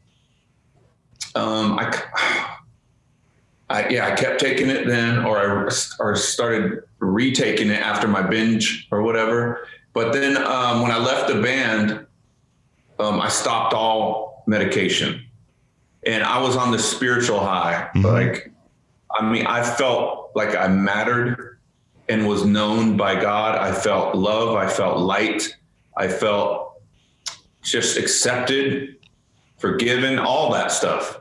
[1.34, 2.52] um, I.
[3.68, 8.22] I, yeah, I kept taking it then, or I or started retaking it after my
[8.22, 9.66] binge or whatever.
[9.92, 12.06] But then um, when I left the band,
[12.98, 15.25] um, I stopped all medication,
[16.06, 17.90] and I was on the spiritual high.
[17.94, 18.52] Like,
[19.10, 21.58] I mean, I felt like I mattered
[22.08, 23.56] and was known by God.
[23.56, 24.54] I felt love.
[24.54, 25.56] I felt light.
[25.96, 26.80] I felt
[27.62, 28.96] just accepted,
[29.58, 31.20] forgiven, all that stuff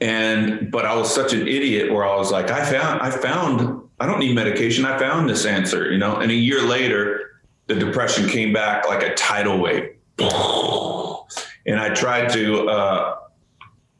[0.00, 3.82] and but I was such an idiot where I was like, I found, I found,
[3.98, 4.84] I don't need medication.
[4.84, 6.16] I found this answer, you know.
[6.16, 12.28] And a year later, the depression came back like a tidal wave, and I tried
[12.30, 13.16] to, uh,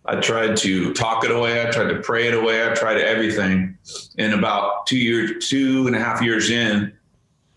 [0.09, 1.61] I tried to talk it away.
[1.66, 2.64] I tried to pray it away.
[2.64, 3.77] I tried everything.
[4.19, 6.92] And about two years, two and a half years in,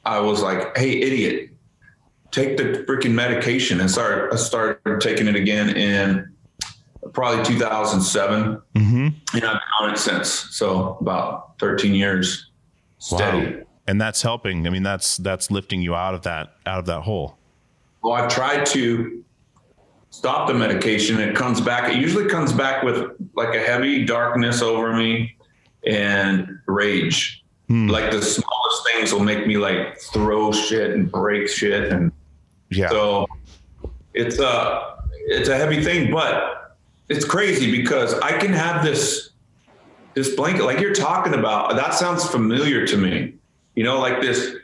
[0.06, 1.52] I was like, Hey, idiot,
[2.32, 4.34] take the freaking medication and start.
[4.34, 6.32] I started taking it again in
[7.14, 8.96] probably 2007 Mm-hmm.
[8.98, 10.30] and I've been on it since.
[10.30, 12.50] So about 13 years
[13.00, 13.56] steady.
[13.58, 13.62] Wow.
[13.88, 14.68] And that's helping.
[14.68, 17.38] I mean, that's that's lifting you out of that out of that hole.
[18.04, 19.24] Well, I've tried to
[20.10, 21.20] stop the medication.
[21.20, 21.92] It comes back.
[21.92, 25.36] It usually comes back with like a heavy darkness over me
[25.86, 27.44] and rage.
[27.68, 27.88] Hmm.
[27.88, 31.92] Like the smallest things will make me like throw shit and break shit.
[31.92, 32.12] And
[32.70, 32.90] Yeah.
[32.90, 33.28] so
[34.14, 36.76] it's a, it's a heavy thing, but
[37.08, 39.30] it's crazy because I can have this,
[40.16, 43.36] this blanket, like you're talking about, that sounds familiar to me.
[43.76, 44.56] You know, like this,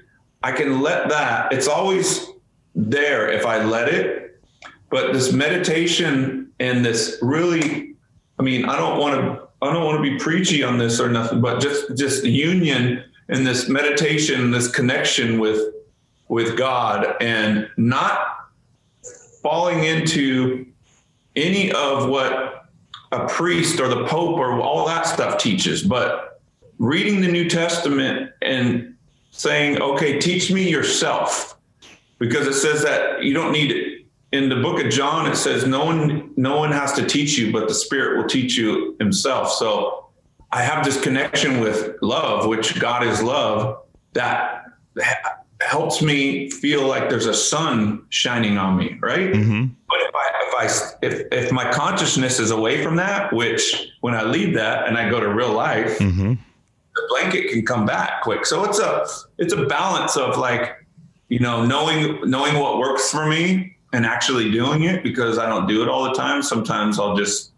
[0.43, 2.27] I can let that, it's always
[2.73, 4.24] there if I let it.
[4.95, 7.95] But this meditation and this really,
[8.39, 11.09] I mean, I don't want to, I don't want to be preachy on this or
[11.09, 15.59] nothing, but just, just union and this meditation, this connection with,
[16.29, 18.47] with God and not
[19.41, 20.65] falling into
[21.35, 22.69] any of what
[23.11, 26.41] a priest or the Pope or all that stuff teaches, but
[26.79, 28.95] reading the New Testament and
[29.31, 31.57] saying, okay, teach me yourself.
[32.17, 34.04] Because it says that you don't need.
[34.35, 37.53] In the book of John, it says no one no one has to teach you,
[37.53, 39.51] but the Spirit will teach you himself.
[39.51, 40.09] So
[40.51, 44.65] I have this connection with love, which God is love, that
[44.99, 49.31] ha- helps me feel like there's a sun shining on me, right?
[49.33, 49.65] Mm-hmm.
[49.89, 54.13] But if I, if I, if, if my consciousness is away from that, which when
[54.13, 56.33] I leave that and I go to real life, Mm-hmm.
[56.95, 58.45] the blanket can come back quick.
[58.45, 59.05] So it's a,
[59.37, 60.85] it's a balance of like,
[61.29, 65.67] you know, knowing, knowing what works for me and actually doing it because I don't
[65.67, 66.41] do it all the time.
[66.41, 67.51] Sometimes I'll just,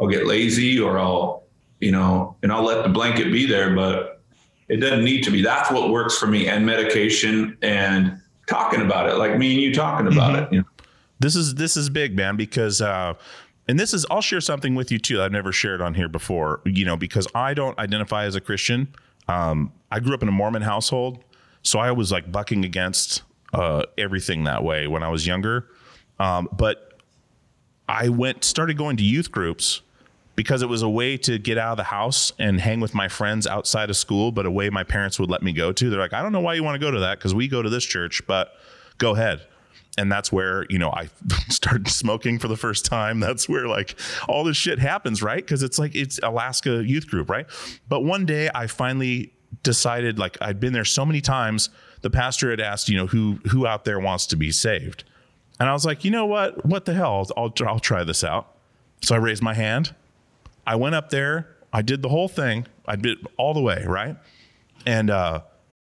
[0.00, 1.44] I'll get lazy or I'll,
[1.80, 4.22] you know, and I'll let the blanket be there, but
[4.68, 5.42] it doesn't need to be.
[5.42, 9.72] That's what works for me and medication and talking about it, like me and you
[9.72, 10.52] talking about it.
[10.52, 10.66] You know?
[11.20, 13.14] This is this is big, man, because uh
[13.68, 15.18] and this is I'll share something with you too.
[15.18, 18.40] that I've never shared on here before, you know, because I don't identify as a
[18.40, 18.88] Christian.
[19.28, 21.22] Um I grew up in a Mormon household,
[21.62, 23.22] so I was like bucking against
[23.54, 25.68] uh everything that way when I was younger.
[26.18, 27.00] Um but
[27.88, 29.82] I went started going to youth groups
[30.36, 33.08] because it was a way to get out of the house and hang with my
[33.08, 35.90] friends outside of school, but a way my parents would let me go to.
[35.90, 37.62] They're like, I don't know why you want to go to that because we go
[37.62, 38.52] to this church, but
[38.98, 39.40] go ahead.
[39.98, 41.08] And that's where, you know, I
[41.48, 43.18] started smoking for the first time.
[43.18, 43.98] That's where like
[44.28, 45.42] all this shit happens, right?
[45.42, 47.46] Because it's like it's Alaska youth group, right?
[47.88, 51.70] But one day I finally decided, like I'd been there so many times,
[52.02, 55.04] the pastor had asked, you know, who who out there wants to be saved?
[55.58, 56.64] And I was like, you know what?
[56.66, 57.26] What the hell?
[57.36, 58.54] I'll, I'll try this out.
[59.02, 59.94] So I raised my hand.
[60.66, 61.48] I went up there.
[61.72, 62.66] I did the whole thing.
[62.86, 64.16] I did all the way, right?
[64.86, 65.42] And uh,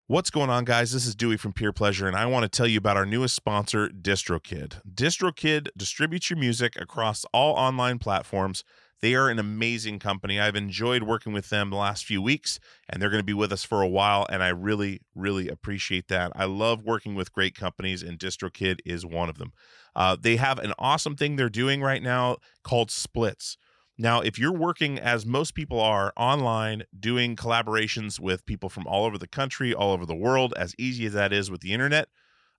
[0.06, 0.92] what's going on, guys?
[0.92, 3.35] This is Dewey from Peer Pleasure, and I want to tell you about our newest
[3.35, 4.80] sponsor, DistroKid.
[4.94, 8.64] DistroKid distributes your music across all online platforms.
[9.03, 10.38] They are an amazing company.
[10.38, 13.53] I've enjoyed working with them the last few weeks, and they're going to be with
[13.53, 16.32] us for a while, and I really, really appreciate that.
[16.34, 19.53] I love working with great companies, and DistroKid is one of them.
[19.96, 23.57] Uh, they have an awesome thing they're doing right now called Splits.
[23.96, 29.05] Now, if you're working as most people are online, doing collaborations with people from all
[29.05, 32.09] over the country, all over the world, as easy as that is with the internet,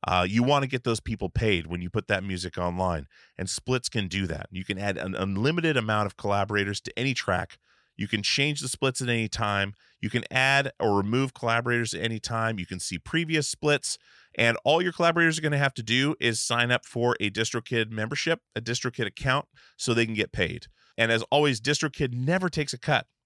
[0.07, 3.07] uh, you want to get those people paid when you put that music online.
[3.37, 4.47] And Splits can do that.
[4.51, 7.57] You can add an unlimited amount of collaborators to any track.
[7.97, 9.75] You can change the splits at any time.
[9.99, 12.57] You can add or remove collaborators at any time.
[12.57, 13.99] You can see previous splits.
[14.35, 17.29] And all your collaborators are going to have to do is sign up for a
[17.29, 19.45] DistroKid membership, a DistroKid account,
[19.77, 20.65] so they can get paid.
[20.97, 23.05] And as always, DistroKid never takes a cut.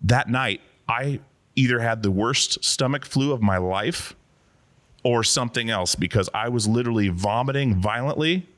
[0.00, 1.20] That night, I
[1.56, 4.14] either had the worst stomach flu of my life
[5.06, 8.48] or something else because I was literally vomiting violently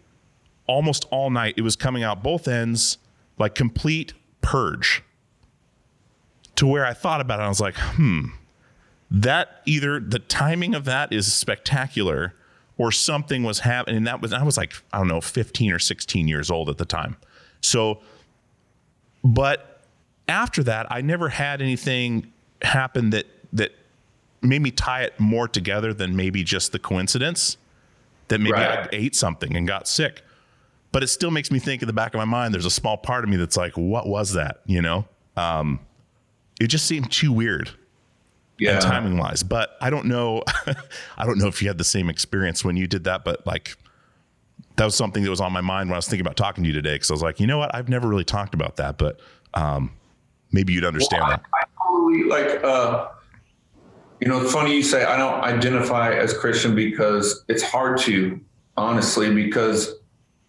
[0.67, 1.53] almost all night.
[1.59, 2.97] It was coming out both ends,
[3.37, 5.03] like complete purge.
[6.57, 8.29] To where I thought about it, I was like, hmm,
[9.11, 12.33] that either the timing of that is spectacular
[12.79, 14.05] or something was happening.
[14.05, 16.87] That was, I was like, I don't know, 15 or 16 years old at the
[16.87, 17.19] time.
[17.61, 18.01] So,
[19.23, 19.83] but
[20.29, 22.33] after that, I never had anything
[22.63, 23.73] happen that, that
[24.43, 27.57] made me tie it more together than maybe just the coincidence
[28.29, 28.79] that maybe Right.
[28.85, 30.23] I ate something and got sick.
[30.93, 32.97] But it still makes me think in the back of my mind, there's a small
[32.97, 34.61] part of me that's like, what was that?
[34.67, 35.07] You know?
[35.37, 35.81] Um,
[36.61, 37.71] it just seemed too weird.
[38.59, 38.73] Yeah.
[38.73, 39.43] and timing wise.
[39.45, 40.43] But I don't know.
[41.17, 43.77] I don't know if you had the same experience when you did that, but like
[44.77, 46.69] that was something that was on my mind when I was thinking about talking to
[46.69, 46.99] you today.
[46.99, 47.73] Cause I was like, you know what?
[47.75, 49.21] I've never really talked about that, but
[49.55, 49.93] um,
[50.51, 51.45] maybe you'd understand Well, I- that.
[51.55, 53.07] I totally, like, uh,
[54.21, 58.41] you know, it's funny you say I don't identify as Christian because it's hard to,
[58.77, 59.95] honestly, because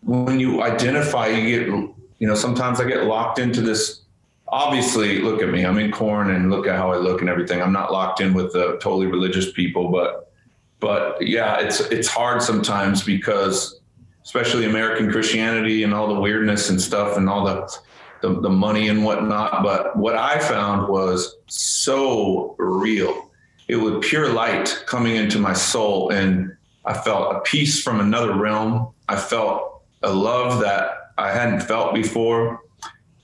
[0.02, 4.02] when you identify, you get, you know, sometimes I get locked into this.
[4.48, 5.64] Obviously, look at me.
[5.64, 7.62] I'm in Korn and look at how I look and everything.
[7.62, 10.32] I'm not locked in with the totally religious people, but,
[10.80, 13.80] but yeah, it's it's hard sometimes because,
[14.24, 17.80] especially American Christianity and all the weirdness and stuff and all the
[18.22, 19.64] the, the money and whatnot.
[19.64, 23.29] But what I found was so real.
[23.70, 26.10] It was pure light coming into my soul.
[26.10, 28.94] And I felt a peace from another realm.
[29.08, 32.62] I felt a love that I hadn't felt before.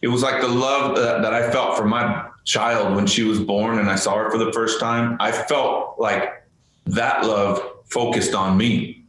[0.01, 3.39] It was like the love that, that I felt for my child when she was
[3.39, 5.17] born and I saw her for the first time.
[5.19, 6.47] I felt like
[6.85, 9.03] that love focused on me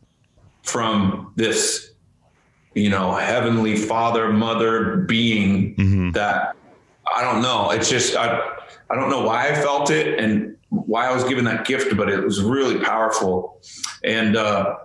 [0.63, 1.93] from this
[2.77, 6.11] you know, heavenly father, mother being mm-hmm.
[6.11, 6.55] that
[7.13, 7.71] I don't know.
[7.71, 8.39] It's just, I,
[8.91, 10.56] I don't know why I felt it and
[10.87, 13.61] why I was given that gift, but it was really powerful.
[14.05, 14.77] And, uh,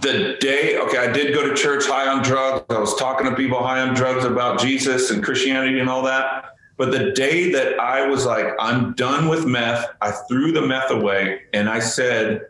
[0.00, 2.64] the day, okay, I did go to church high on drugs.
[2.70, 6.54] I was talking to people high on drugs about Jesus and Christianity and all that.
[6.76, 10.90] But the day that I was like, I'm done with meth, I threw the meth
[10.90, 12.46] away and I said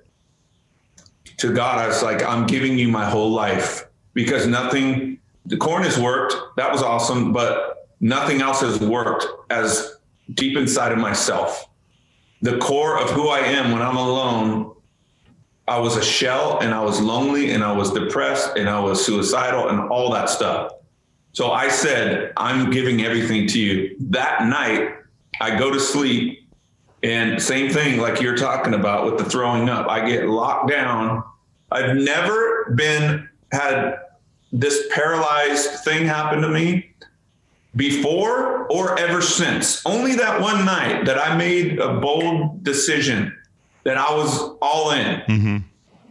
[1.39, 5.83] to God, I was like, I'm giving you my whole life because nothing, the Korn
[5.83, 6.35] has worked.
[6.57, 7.33] That was awesome.
[7.33, 9.97] But nothing else has worked as
[10.33, 11.68] deep inside of myself.
[12.45, 14.77] The core of who I am when I'm alone,
[15.67, 19.03] I was a shell and I was lonely and I was depressed and I was
[19.03, 20.73] suicidal and all that stuff.
[21.33, 23.97] So I said, I'm giving everything to you.
[24.11, 24.91] That night,
[25.41, 26.47] I go to sleep
[27.03, 29.89] and same thing like you're talking about with the throwing up.
[29.89, 31.25] I get locked down.
[31.73, 34.01] I've never been had
[34.53, 36.94] this paralyzed thing happen to me
[37.77, 39.85] before or ever since.
[39.87, 43.37] Only that one night that I made a bold decision
[43.85, 45.64] that I was all in.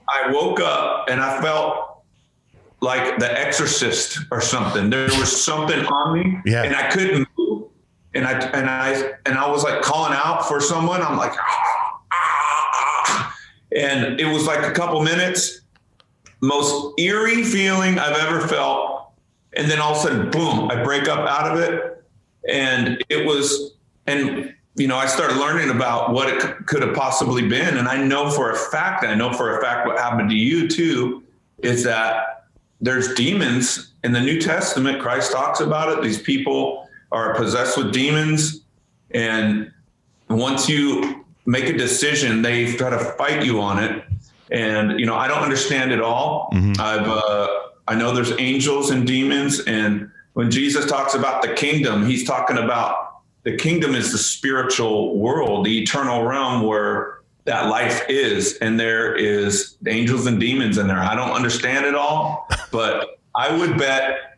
[0.09, 2.03] I woke up and I felt
[2.81, 4.89] like the exorcist or something.
[4.89, 6.63] There was something on me Yeah.
[6.63, 7.69] and I couldn't move.
[8.13, 11.01] And I and I and I was like calling out for someone.
[11.01, 12.73] I'm like, "Ah, ah,
[13.07, 13.35] ah."
[13.75, 15.61] and it was like a couple minutes.
[16.39, 19.02] Most eerie feeling I've ever felt.
[19.55, 22.03] And then all of a sudden, boom, I break up out of it.
[22.49, 23.75] And it was,
[24.07, 27.77] and you know, I started learning about what it c- could have possibly been.
[27.77, 30.67] And I know for a fact, I know for a fact what happened to you
[30.67, 31.23] too,
[31.59, 32.47] is that
[32.81, 35.01] there's demons in the New Testament.
[35.01, 36.03] Christ talks about it.
[36.03, 38.61] These people are possessed with demons.
[39.11, 39.71] And
[40.29, 44.03] once you make a decision, they try to fight you on it.
[44.51, 46.49] And, you know, I don't understand it all.
[46.79, 47.47] I've, uh,
[47.87, 49.59] I know there's angels and demons.
[49.61, 55.17] And when Jesus talks about the kingdom, he's talking about the kingdom is the spiritual
[55.17, 58.57] world, the eternal realm where that life is.
[58.59, 60.99] And there is angels and demons in there.
[60.99, 64.37] I don't understand it all, but I would bet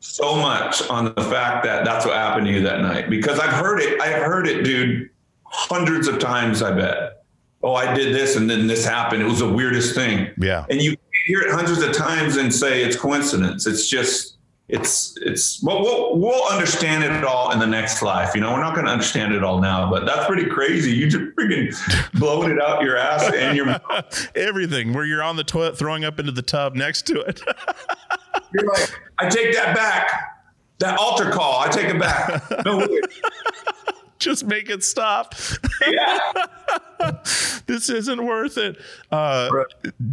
[0.00, 3.52] so much on the fact that that's what happened to you that night because I've
[3.52, 4.00] heard it.
[4.00, 5.10] I've heard it, dude,
[5.44, 6.62] hundreds of times.
[6.62, 7.24] I bet.
[7.62, 9.22] Oh, I did this and then this happened.
[9.22, 10.30] It was the weirdest thing.
[10.38, 10.66] Yeah.
[10.70, 10.96] And you
[11.26, 13.66] hear it hundreds of times and say it's coincidence.
[13.66, 14.36] It's just,
[14.68, 18.34] it's, it's, well, we'll, we'll understand it all in the next life.
[18.34, 20.92] You know, we're not going to understand it all now, but that's pretty crazy.
[20.92, 24.30] You just freaking blowing it out your ass and your mouth.
[24.36, 27.40] Everything where you're on the toilet throwing up into the tub next to it.
[28.54, 30.08] You're like, I take that back.
[30.78, 32.64] That altar call, I take it back.
[32.64, 33.00] No way.
[34.18, 35.34] Just make it stop.
[35.86, 36.18] Yeah.
[37.66, 38.80] this isn't worth it.
[39.10, 39.50] Uh,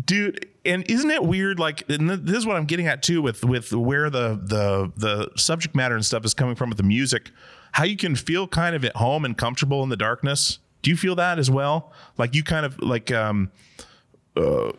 [0.06, 1.60] dude, and isn't it weird?
[1.60, 5.76] Like, this is what I'm getting at too with with where the the the subject
[5.76, 7.32] matter and stuff is coming from with the music.
[7.72, 10.60] How you can feel kind of at home and comfortable in the darkness.
[10.82, 11.93] Do you feel that as well?
[12.18, 13.51] Like you kind of like um
[14.36, 14.74] uh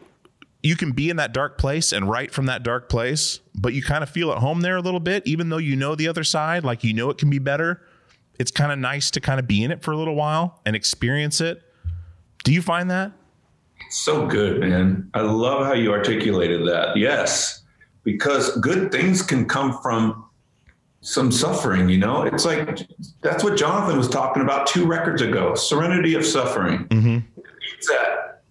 [0.62, 3.82] you can be in that dark place and write from that dark place, but you
[3.82, 6.24] kind of feel at home there a little bit, even though you know the other
[6.24, 7.82] side, like you know it can be better.
[8.38, 10.74] It's kind of nice to kind of be in it for a little while and
[10.74, 11.62] experience it.
[12.42, 13.12] Do you find that?
[13.90, 15.10] So good, man.
[15.14, 16.96] I love how you articulated that.
[16.96, 17.62] Yes,
[18.02, 20.24] because good things can come from
[21.00, 22.22] some suffering, you know?
[22.22, 22.88] It's like
[23.20, 26.86] that's what Jonathan was talking about two records ago serenity of suffering.
[27.76, 28.42] It's that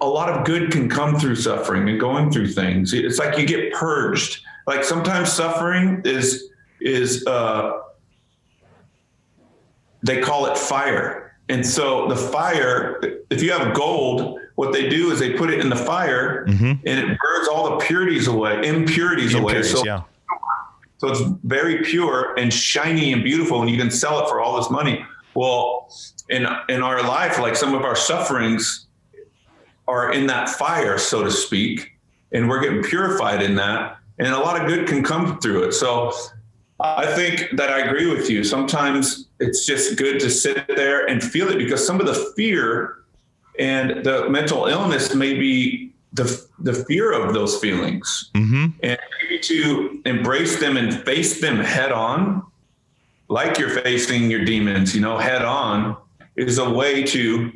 [0.00, 2.92] a lot of good can come through suffering and going through things.
[2.92, 4.42] It's like you get purged.
[4.66, 6.50] Like sometimes suffering is,
[6.80, 7.82] is, uh,
[10.06, 11.36] they call it fire.
[11.48, 13.00] And so the fire,
[13.30, 16.72] if you have gold, what they do is they put it in the fire mm-hmm.
[16.86, 19.62] and it burns all the purities away, impurities, away.
[19.62, 20.02] So yeah.
[20.98, 24.56] so it's very pure and shiny and beautiful, and you can sell it for all
[24.56, 25.04] this money.
[25.34, 25.88] Well,
[26.30, 28.86] in in our life, like some of our sufferings
[29.86, 31.92] are in that fire, so to speak,
[32.32, 35.72] and we're getting purified in that, and a lot of good can come through it.
[35.72, 36.12] So
[36.78, 38.44] I think that I agree with you.
[38.44, 42.98] Sometimes it's just good to sit there and feel it because some of the fear
[43.58, 48.66] and the mental illness may be the the fear of those feelings Mm-hmm.
[48.82, 52.42] and maybe to embrace them and face them head on
[53.28, 55.96] like you're facing your demons you know head on
[56.36, 57.50] is a way to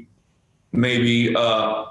[0.73, 1.85] maybe uh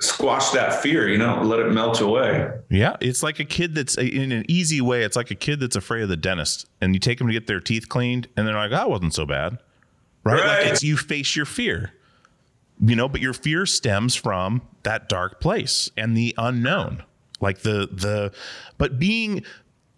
[0.00, 3.96] squash that fear you know let it melt away Yeah, it's like a kid that's
[3.96, 5.04] in an easy way.
[5.04, 7.46] It's like a kid that's afraid of the dentist, and you take them to get
[7.46, 9.58] their teeth cleaned, and they're like, "That wasn't so bad,"
[10.24, 10.44] right?
[10.44, 11.92] Like it's you face your fear,
[12.80, 17.04] you know, but your fear stems from that dark place and the unknown,
[17.40, 18.32] like the the,
[18.78, 19.44] but being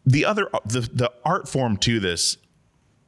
[0.05, 2.37] the other the the art form to this,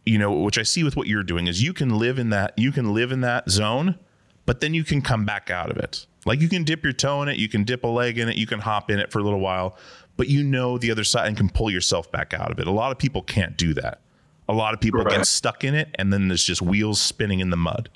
[0.07, 2.55] you know, which I see with what you're doing is you can live in that
[2.57, 3.99] you can live in that zone,
[4.47, 6.07] but then you can come back out of it.
[6.29, 8.37] Like you can dip your toe in it, you can dip a leg in it,
[8.37, 9.79] you can hop in it for a little while,
[10.19, 12.67] but you know the other side and can pull yourself back out of it.
[12.67, 14.03] A lot of people can't do that.
[14.47, 15.17] A lot of people Right.
[15.17, 17.89] get stuck in it and then there's just wheels spinning in the mud.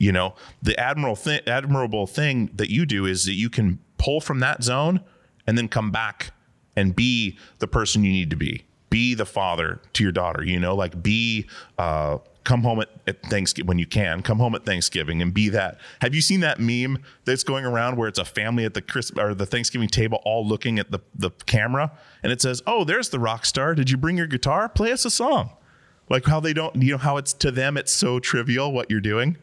[0.00, 4.20] You know, the admirable thing admirable thing that you do is that you can pull
[4.20, 5.00] from that zone
[5.46, 6.32] and then come back
[6.74, 8.64] and be the person you need to be.
[8.90, 11.48] Be the father to your daughter, you know, like be
[11.78, 12.18] uh
[12.48, 15.78] come home at, at Thanksgiving when you can, come home at Thanksgiving and be that.
[16.00, 19.22] Have you seen that meme that's going around where it's a family at the Christmas
[19.22, 21.92] or the Thanksgiving table all looking at the, the camera
[22.22, 23.74] and it says, Oh, there's the rock star.
[23.74, 24.66] Did you bring your guitar?
[24.70, 25.50] Play us a song.
[26.08, 29.00] Like how they don't, you know, how it's to them, it's so trivial what you're
[29.00, 29.36] doing.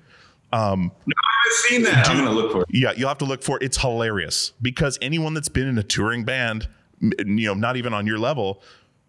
[0.51, 3.57] Um, i've seen that i'm gonna look for it yeah, you'll have to look for
[3.57, 3.63] it.
[3.63, 6.69] It's hilarious because anyone that's been in a touring band,
[7.01, 8.61] you know, not even on your level,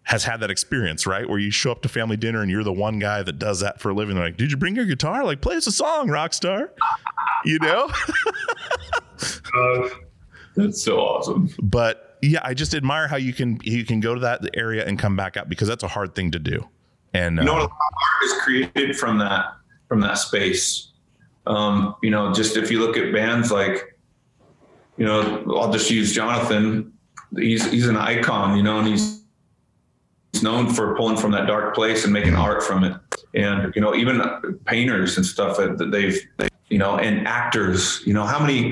[0.07, 1.29] has had that experience, right?
[1.29, 3.79] Where you show up to family dinner and you're the one guy that does that
[3.79, 4.15] for a living.
[4.15, 5.23] They're like, "Did you bring your guitar?
[5.23, 6.71] Like, play us a song, rock star."
[7.45, 7.89] You know.
[10.55, 14.21] that's so awesome but yeah, I just admire how you can you can go to
[14.21, 16.67] that area and come back out because that's a hard thing to do.
[17.13, 19.45] And uh, you know, a lot of art is created from that
[19.87, 20.91] from that space.
[21.45, 23.97] Um, you know, just if you look at bands like,
[24.97, 26.93] you know, I'll just use Jonathan.
[27.35, 29.16] He's he's an icon, you know, and he's
[30.41, 32.95] known for pulling from that dark place and making art from it.
[33.33, 34.21] And you know, even
[34.65, 38.01] painters and stuff that that they've, they, you know, and actors.
[38.05, 38.71] You know, how many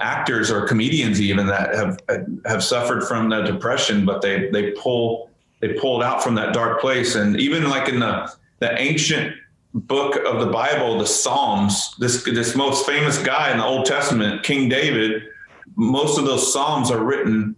[0.00, 1.98] actors or comedians even that have
[2.44, 5.30] have suffered from the depression, but they they pull
[5.60, 7.14] they pulled out from that dark place.
[7.14, 9.34] And even like in the the ancient
[9.74, 14.42] book of the Bible, the Psalms, this this most famous guy in the Old Testament,
[14.42, 15.22] King David,
[15.76, 17.56] most of those Psalms are written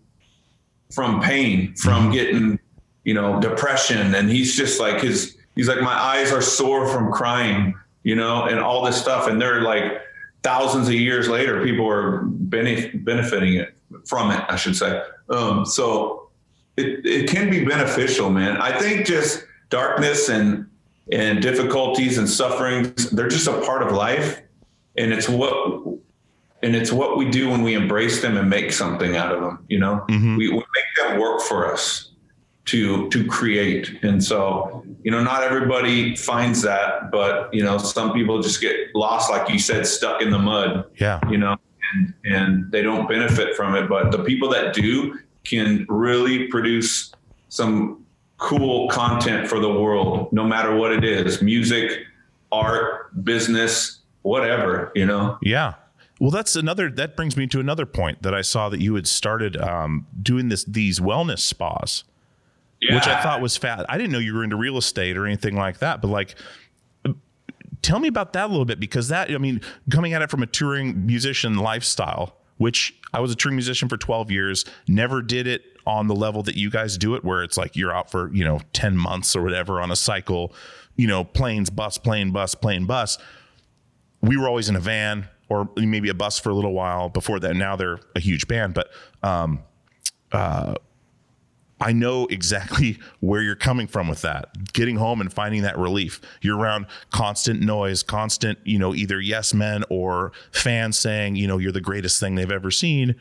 [0.93, 2.13] from pain, from mm-hmm.
[2.13, 2.59] getting,
[3.09, 4.15] you know, depression.
[4.15, 8.45] And he's just like his he's like, My eyes are sore from crying, you know,
[8.45, 9.27] and all this stuff.
[9.27, 10.03] And they're like
[10.43, 15.03] thousands of years later, people are benef- benefiting it from it, I should say.
[15.31, 16.29] Um, so
[16.77, 18.59] it, it can be beneficial, man.
[18.59, 20.67] I think just darkness and
[21.11, 24.43] and difficulties and sufferings, they're just a part of life.
[24.99, 25.55] And it's what
[26.63, 29.65] and it's what we do when we embrace them and make something out of them,
[29.67, 30.05] you know?
[30.11, 30.37] Mhm.
[30.37, 32.08] We, we make them work for us
[32.69, 34.03] to to create.
[34.03, 38.95] And so, you know, not everybody finds that, but you know, some people just get
[38.95, 41.57] lost, like you said, stuck in the mud yeah, you know,
[41.95, 43.89] and, and they don't benefit from it.
[43.89, 47.12] But the people that do can really produce
[47.49, 48.05] some
[48.37, 51.91] cool content for the world, no matter what it is music,
[52.53, 55.39] art, business, whatever, you know?
[55.43, 55.75] Yeah.
[56.21, 56.91] Well, that's another.
[56.91, 60.49] That brings me to another point that I saw that you had started um, doing
[60.49, 62.03] this these wellness spas,
[62.91, 63.87] which I thought was fat.
[63.89, 66.01] I didn't know you were into real estate or anything like that.
[66.01, 66.35] But like,
[67.83, 69.61] tell me about that a little bit because that I mean,
[69.91, 73.97] coming at it from a touring musician lifestyle, which I was a touring musician for
[73.97, 77.57] twelve years, never did it on the level that you guys do it, where it's
[77.57, 80.53] like you're out for you know ten months or whatever on a cycle,
[80.97, 83.18] you know, planes, bus, plane, bus, plane, bus
[84.20, 87.41] we were always in a van or maybe a bus for a little while before
[87.41, 87.55] that.
[87.55, 88.91] Now they're a huge band, but
[89.22, 89.61] um,
[90.33, 90.74] uh,
[91.81, 94.72] I know exactly where you're coming from with that.
[94.72, 96.20] Getting home and finding that relief.
[96.41, 101.59] You're around constant noise, constant, you know, either yes men or fans saying, you know,
[101.59, 103.14] you're the greatest thing they've ever seen.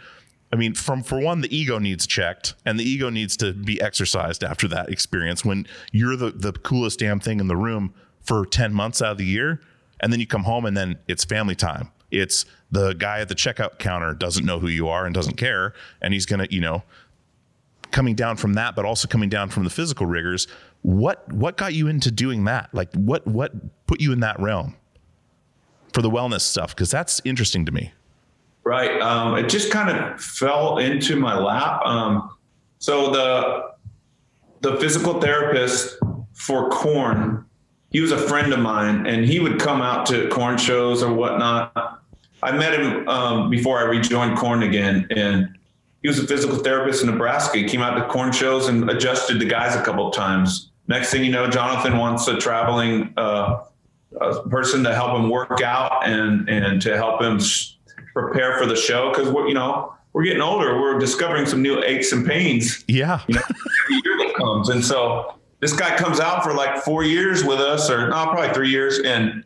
[0.51, 3.81] I mean, from for one, the ego needs checked, and the ego needs to be
[3.81, 5.43] exercised after that experience.
[5.43, 9.17] When you're the the coolest damn thing in the room for ten months out of
[9.17, 9.59] the year,
[9.99, 11.91] and then you come home and then it's family time.
[12.11, 15.73] It's the guy at the checkout counter doesn't know who you are and doesn't care,
[16.01, 16.83] and he's gonna, you know,
[17.91, 20.47] coming down from that, but also coming down from the physical rigors.
[20.81, 22.69] What what got you into doing that?
[22.73, 23.51] Like what what
[23.87, 24.75] put you in that realm
[25.93, 26.75] for the wellness stuff?
[26.75, 27.91] Because that's interesting to me.
[28.63, 28.99] Right.
[29.01, 31.81] Um, it just kind of fell into my lap.
[31.85, 32.37] Um,
[32.79, 33.71] so the
[34.61, 35.97] the physical therapist
[36.33, 37.45] for Korn,
[37.91, 41.13] he was a friend of mine, and he would come out to Korn shows or
[41.13, 42.03] whatnot.
[42.43, 45.56] I met him um, before I rejoined Korn again, and
[46.07, 47.57] he was a physical therapist in Nebraska.
[47.57, 50.71] He came out to Korn shows and adjusted the guys a couple of times.
[50.87, 53.65] Next thing you know, Jonathan wants a traveling uh,
[54.21, 57.41] a person to help him work out and and to help him
[58.13, 60.79] prepare for the show because we're you know we're getting older.
[60.79, 62.85] We're discovering some new aches and pains.
[62.87, 63.19] Yeah.
[63.27, 63.41] You know,
[63.83, 67.59] every year that comes, and so this guy comes out for like four years with
[67.59, 69.43] us, or no, probably three years, and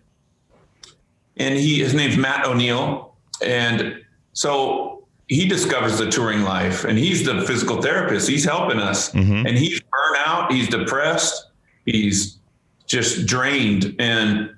[1.38, 4.04] and he his name's Matt O'Neill, and
[4.34, 5.01] so
[5.32, 8.28] he discovers the touring life, and he's the physical therapist.
[8.28, 9.14] He's helping us,
[9.48, 10.52] and he's burnt out.
[10.52, 11.48] He's depressed.
[11.86, 12.38] He's
[12.86, 14.54] just drained, and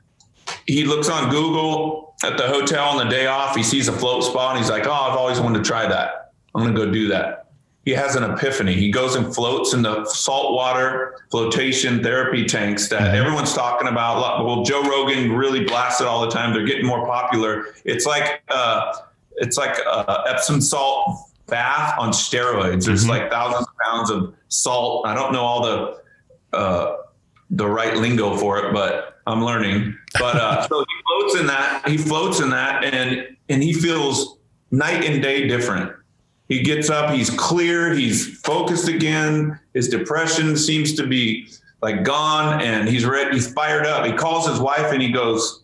[0.66, 3.56] he looks on Google at the hotel on the day off.
[3.56, 6.32] He sees a float spa, and he's like, "Oh, I've always wanted to try that.
[6.56, 7.52] I'm going to go do that."
[7.86, 8.74] He has an epiphany.
[8.74, 14.44] He goes and floats in the saltwater flotation therapy tanks that everyone's talking about.
[14.44, 16.52] Well, Joe Rogan really blasts it all the time.
[16.52, 17.76] They're getting more popular.
[17.86, 18.94] It's like uh,
[19.38, 22.86] it's like uh, Epsom salt bath on steroids.
[22.86, 25.06] There's like thousands of pounds of salt.
[25.08, 26.98] I don't know all the uh,
[27.50, 29.98] the right lingo for it, but I'm learning.
[30.20, 31.88] But uh, so he floats in that.
[31.88, 34.38] He floats in that, and and he feels
[34.72, 35.92] night and day different.
[36.50, 37.12] He gets up.
[37.12, 37.94] He's clear.
[37.94, 39.60] He's focused again.
[39.74, 41.48] His depression seems to be
[41.82, 43.36] like gone, and he's ready.
[43.36, 44.06] He's fired up.
[44.06, 45.64] He calls his wife, and he goes,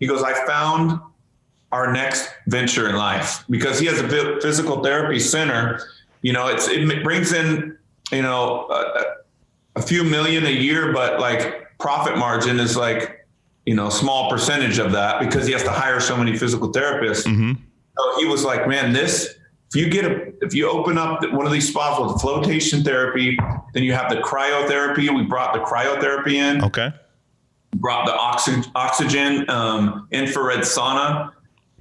[0.00, 1.00] he goes, I found
[1.72, 5.80] our next venture in life because he has a physical therapy center.
[6.20, 7.76] You know, it's it brings in
[8.12, 9.04] you know a,
[9.76, 13.26] a few million a year, but like profit margin is like
[13.66, 17.24] you know small percentage of that because he has to hire so many physical therapists.
[17.24, 19.34] So he was like, man, this
[19.74, 23.38] if you get a if you open up one of these spots with flotation therapy,
[23.72, 25.14] then you have the cryotherapy.
[25.14, 26.90] We brought the cryotherapy in Okay.
[27.76, 31.32] brought the oxy- oxygen, um, infrared sauna.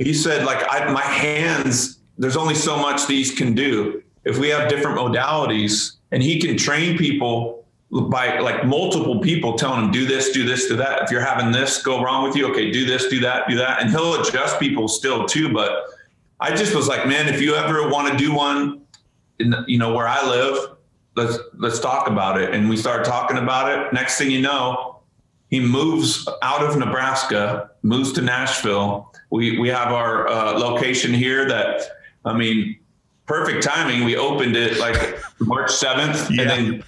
[0.03, 4.03] He said, like, I, my hands, there's only so much these can do.
[4.23, 7.65] If we have different modalities, and he can train people
[8.09, 11.03] by like multiple people telling him, do this, do this, do that.
[11.03, 13.81] If you're having this go wrong with you, okay, do this, do that, do that.
[13.81, 15.51] And he'll adjust people still too.
[15.53, 15.83] But
[16.39, 18.81] I just was like, man, if you ever want to do one,
[19.39, 20.75] in, you know, where I live,
[21.15, 22.53] let's let's talk about it.
[22.53, 23.93] And we started talking about it.
[23.93, 24.90] Next thing you know,
[25.51, 29.13] he moves out of Nebraska, moves to Nashville.
[29.29, 31.47] We we have our uh, location here.
[31.47, 31.83] That
[32.25, 32.79] I mean,
[33.27, 34.05] perfect timing.
[34.05, 36.83] We opened it like March seventh, and then the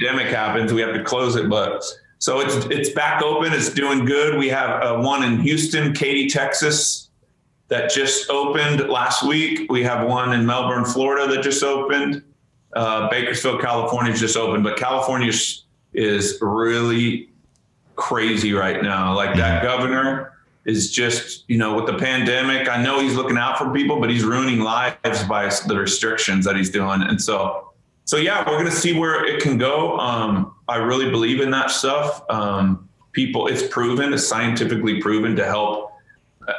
[0.00, 0.72] pandemic happens.
[0.72, 1.84] We have to close it, but
[2.18, 3.52] so it's it's back open.
[3.52, 4.38] It's doing good.
[4.38, 7.10] We have uh, one in Houston, Katy, Texas,
[7.68, 9.70] that just opened last week.
[9.72, 12.22] We have one in Melbourne, Florida, that just opened.
[12.74, 15.32] Uh, Bakersfield, California just opened, but California
[15.92, 17.30] is really
[17.96, 19.14] crazy right now.
[19.14, 20.32] Like that governor
[20.64, 24.10] is just, you know, with the pandemic, I know he's looking out for people, but
[24.10, 27.02] he's ruining lives by the restrictions that he's doing.
[27.02, 27.72] And so,
[28.04, 29.98] so yeah, we're going to see where it can go.
[29.98, 32.22] Um, I really believe in that stuff.
[32.30, 35.90] Um, people, it's proven, it's scientifically proven to help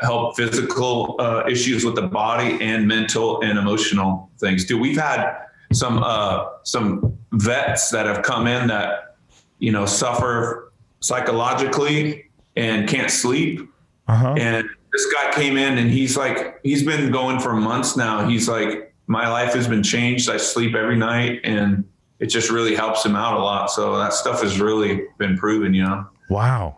[0.01, 4.65] help physical uh, issues with the body and mental and emotional things.
[4.65, 5.37] Dude, we've had
[5.73, 9.17] some uh, some vets that have come in that
[9.59, 10.71] you know suffer
[11.05, 12.25] psychologically
[12.55, 13.61] and can't sleep.
[14.07, 14.33] Uh-huh.
[14.39, 18.27] And this guy came in and he's like, he's been going for months now.
[18.27, 20.29] He's like, my life has been changed.
[20.31, 21.83] I sleep every night and
[22.19, 23.69] it just really helps him out a lot.
[23.69, 26.07] So that stuff has really been proven, you know?
[26.27, 26.77] Wow.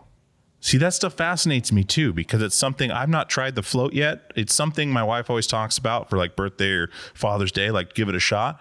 [0.60, 4.34] See, that stuff fascinates me too because it's something I've not tried the float yet.
[4.36, 8.10] It's something my wife always talks about for like birthday or Father's Day, like give
[8.10, 8.60] it a shot.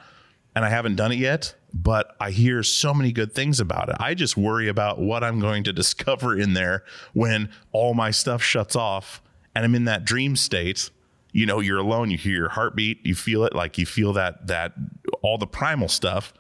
[0.55, 3.97] And I haven't done it yet, but I hear so many good things about it.
[4.01, 8.43] I just worry about what I'm going to discover in there when all my stuff
[8.43, 9.23] shuts off
[9.55, 10.91] and I'm in that dream state.
[11.33, 14.47] You know, you're alone, you hear your heartbeat, you feel it, like you feel that
[14.47, 14.73] that
[15.21, 16.33] all the primal stuff.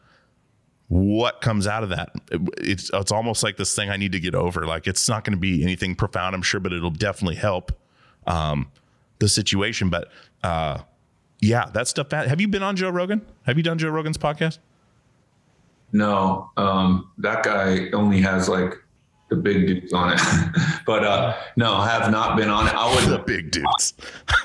[0.88, 2.12] What comes out of that?
[2.30, 4.64] It's it's almost like this thing i need to get over.
[4.66, 7.72] Like it's not going to be anything profound i'm sure but it'll definitely help
[8.26, 8.70] um
[9.18, 9.90] the situation.
[9.90, 10.08] But
[10.42, 10.78] uh
[11.42, 13.26] yeah that stuff have you been on joe rogan?
[13.42, 14.58] Have you done joe rogan's podcast
[15.96, 18.74] No, um, that guy only has like
[19.30, 20.20] the big dudes on it.
[20.86, 22.74] but uh, no, I have not been on it.
[22.74, 23.94] I was The big dudes.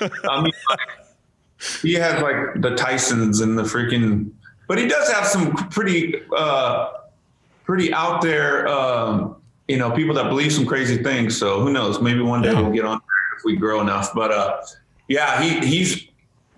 [0.00, 0.78] I mean, like,
[1.82, 4.30] he has like the Tysons and the freaking,
[4.66, 6.88] but he does have some pretty, uh,
[7.64, 9.36] pretty out there, um,
[9.68, 11.36] you know, people that believe some crazy things.
[11.36, 12.00] So who knows?
[12.00, 12.62] Maybe one day Yeah.
[12.62, 14.12] we'll get on there if we grow enough.
[14.14, 14.60] But uh,
[15.08, 16.08] yeah, he he's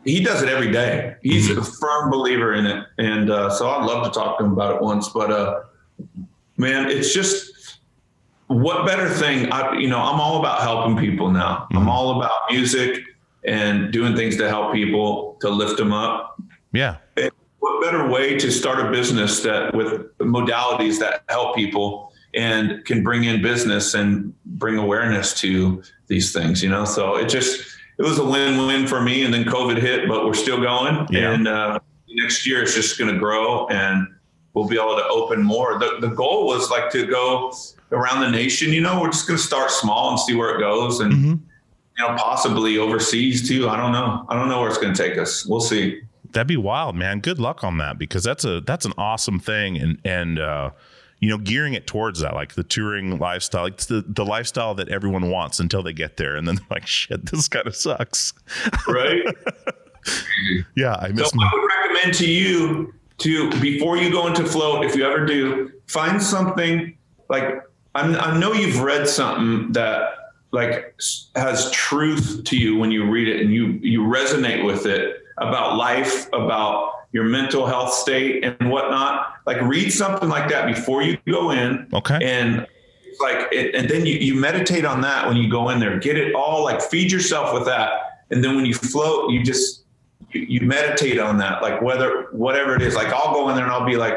[0.04, 1.16] he does it every day.
[1.22, 4.52] He's a firm believer in it, and uh, so I'd love to talk to him
[4.52, 5.08] about it once.
[5.08, 5.60] But uh,
[6.56, 7.78] man, it's just
[8.46, 9.50] what better thing?
[9.50, 11.66] I, you know, I'm all about helping people now.
[11.72, 13.02] I'm all about music
[13.44, 16.40] and doing things to help people to lift them up.
[16.72, 16.96] Yeah.
[17.58, 23.02] What better way to start a business that with modalities that help people and can
[23.02, 26.84] bring in business and bring awareness to these things, you know?
[26.84, 29.24] So it just, it was a win-win for me.
[29.24, 31.06] And then COVID hit, but we're still going.
[31.10, 31.32] Yeah.
[31.32, 31.78] And uh,
[32.08, 34.06] next year it's just going to grow and
[34.54, 35.78] we'll be able to open more.
[35.78, 37.52] The, the goal was like to go
[37.92, 40.60] around the nation, you know, we're just going to start small and see where it
[40.60, 41.00] goes.
[41.00, 41.30] And, Mm-hmm.
[41.98, 43.68] you know, possibly overseas too.
[43.68, 44.24] I don't know.
[44.28, 45.44] I don't know where it's going to take us.
[45.46, 46.00] We'll see.
[46.32, 47.20] That'd be wild, man.
[47.20, 50.70] Good luck on that because that's a that's an awesome thing and and uh
[51.20, 54.74] you know gearing it towards that like the touring lifestyle like it's the the lifestyle
[54.74, 57.74] that everyone wants until they get there and then they're like shit this kind of
[57.74, 58.32] sucks.
[58.88, 59.22] Right.
[60.76, 64.44] Yeah, I So miss my I would recommend to you to before you go into
[64.44, 66.96] float, if you ever do, find something
[67.28, 67.62] like
[67.94, 70.10] I'm, I know you've read something that
[70.50, 70.94] like
[71.36, 75.76] has truth to you when you read it and you you resonate with it about
[75.76, 79.34] life, about your mental health state and whatnot.
[79.46, 81.88] Like read something like that before you go in.
[81.92, 82.18] Okay.
[82.22, 82.66] And
[83.20, 85.98] like it, and then you, you meditate on that when you go in there.
[85.98, 88.24] Get it all like feed yourself with that.
[88.30, 89.84] And then when you float, you just
[90.30, 92.94] you, you meditate on that, like whether whatever it is.
[92.94, 94.14] Like I'll go in there and I'll be like,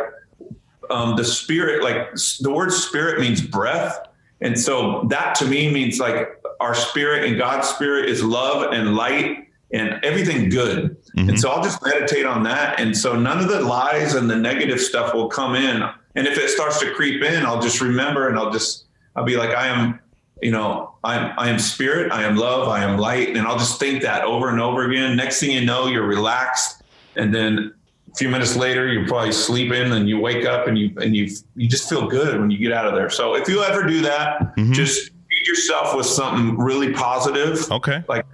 [0.90, 4.08] um, the spirit, like the word spirit means breath,
[4.42, 8.96] and so that to me means like our spirit and God's spirit is love and
[8.96, 10.98] light and everything good.
[11.16, 11.36] And mm-hmm.
[11.36, 14.80] so I'll just meditate on that, and so none of the lies and the negative
[14.80, 15.84] stuff will come in.
[16.16, 19.36] And if it starts to creep in, I'll just remember and I'll just I'll be
[19.36, 20.00] like, I am
[20.42, 23.80] you know, I'm I am spirit, I am love, I am light, and I'll just
[23.80, 25.16] think that over and over again.
[25.16, 26.84] Next thing you know, you're relaxed,
[27.16, 27.74] and then
[28.12, 31.30] a few minutes later, you're probably sleeping, and you wake up, and you and you
[31.56, 33.10] you just feel good when you get out of there.
[33.10, 34.74] So if you ever do that, mm-hmm.
[34.74, 38.04] just feed yourself with something really positive, Okay.
[38.08, 38.26] like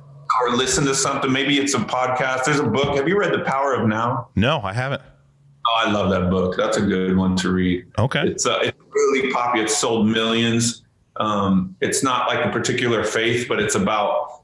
[0.41, 1.31] or listen to something.
[1.31, 2.45] Maybe it's a podcast.
[2.45, 2.95] There's a book.
[2.97, 4.29] Have you read The Power of Now?
[4.35, 5.01] No, I haven't.
[5.65, 6.57] Oh, I love that book.
[6.57, 7.85] That's a good one to read.
[7.97, 8.27] Okay.
[8.27, 9.65] It's uh, it's really popular.
[9.65, 10.83] It's sold millions.
[11.17, 14.43] Um, it's not like a particular faith, but it's about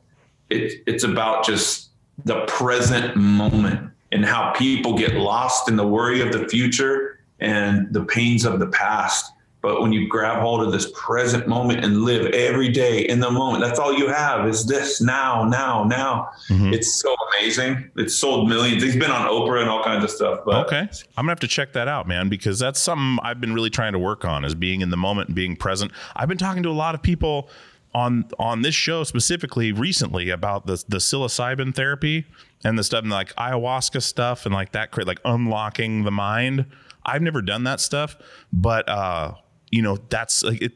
[0.50, 1.90] it, it's about just
[2.26, 7.94] the present moment and how people get lost in the worry of the future and
[7.94, 9.32] the pains of the past.
[9.62, 13.30] But when you grab hold of this present moment and live every day in the
[13.30, 16.30] moment, that's all you have is this now, now, now.
[16.50, 16.74] Mhm.
[16.74, 17.92] It's so amazing.
[17.98, 18.82] It's sold millions.
[18.82, 20.40] He's been on Oprah and all kinds of stuff.
[20.46, 20.80] But Okay.
[21.18, 23.92] I'm gonna have to check that out, man, because that's something I've been really trying
[23.94, 25.92] to work on is being in the moment and being present.
[26.16, 27.50] I've been talking to a lot of people
[27.94, 32.26] on on this show specifically recently about the the psilocybin therapy
[32.64, 36.66] and the stuff and like ayahuasca stuff and like that like unlocking the mind.
[37.06, 38.16] I've never done that stuff,
[38.54, 39.34] but uh,
[39.72, 40.74] you know, that's like it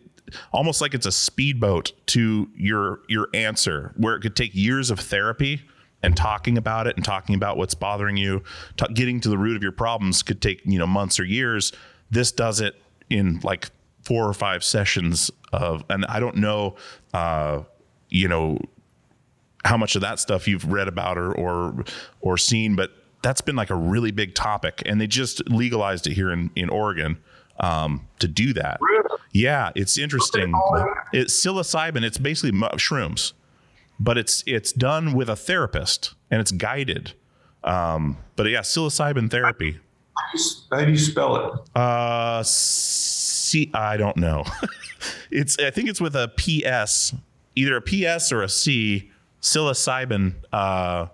[0.51, 4.99] almost like it's a speedboat to your your answer where it could take years of
[4.99, 5.61] therapy
[6.01, 8.43] and talking about it and talking about what's bothering you.
[8.77, 11.71] Ta getting to the root of your problems could take you know months or years.
[12.09, 12.75] This does it
[13.09, 13.69] in like
[14.03, 16.75] four or five sessions of and i don't know
[17.13, 17.61] uh
[18.09, 18.57] you know
[19.65, 21.83] how much of that stuff you've read about or or
[22.21, 22.91] or seen but
[23.21, 26.69] that's been like a really big topic and they just legalized it here in in
[26.69, 27.17] oregon
[27.59, 28.79] um to do that
[29.31, 30.53] yeah it's interesting
[31.13, 33.33] it's psilocybin it's basically mu- shrooms
[33.99, 37.13] but it's it's done with a therapist and it's guided.
[37.63, 39.79] Um, but yeah, psilocybin therapy.
[40.71, 41.79] how do you spell it?
[41.79, 43.71] Uh, C.
[43.73, 44.43] I don't know.
[45.31, 47.13] it's I think it's with a PS,
[47.55, 49.11] either a PS or a C.
[49.41, 50.33] Psilocybin.
[50.51, 51.07] Uh,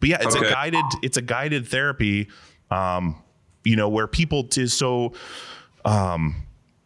[0.00, 0.84] but yeah, it's a guided.
[1.02, 2.28] It's a guided therapy.
[2.70, 3.22] Um,
[3.64, 5.12] you know where people to so.
[5.84, 6.36] Um,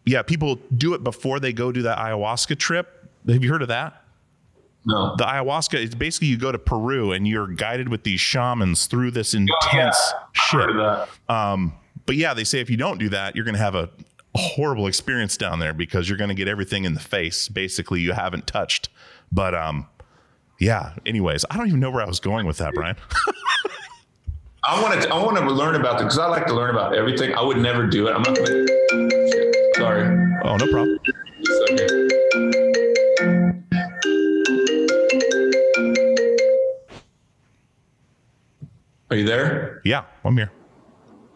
[0.04, 3.08] yeah, people do it before they go do that ayahuasca trip.
[3.28, 4.02] Have you heard of that?
[4.88, 5.16] No.
[5.16, 9.10] the ayahuasca is basically you go to peru and you're guided with these shamans through
[9.10, 9.96] this intense
[10.30, 11.08] shit Heard of that.
[11.34, 11.72] um
[12.06, 13.90] but yeah they say if you don't do that you're going to have a
[14.36, 18.12] horrible experience down there because you're going to get everything in the face basically you
[18.12, 18.88] haven't touched
[19.32, 19.88] but um
[20.60, 22.94] yeah anyways i don't even know where i was going with that brian
[24.68, 25.08] I want to.
[25.08, 27.32] I want to learn about it because I like to learn about everything.
[27.34, 28.12] I would never do it.
[28.12, 28.36] I'm not.
[28.36, 29.76] Shit.
[29.76, 30.02] Sorry.
[30.42, 30.98] oh no problem.
[39.08, 39.82] Are you there?
[39.84, 40.50] Yeah, I'm here.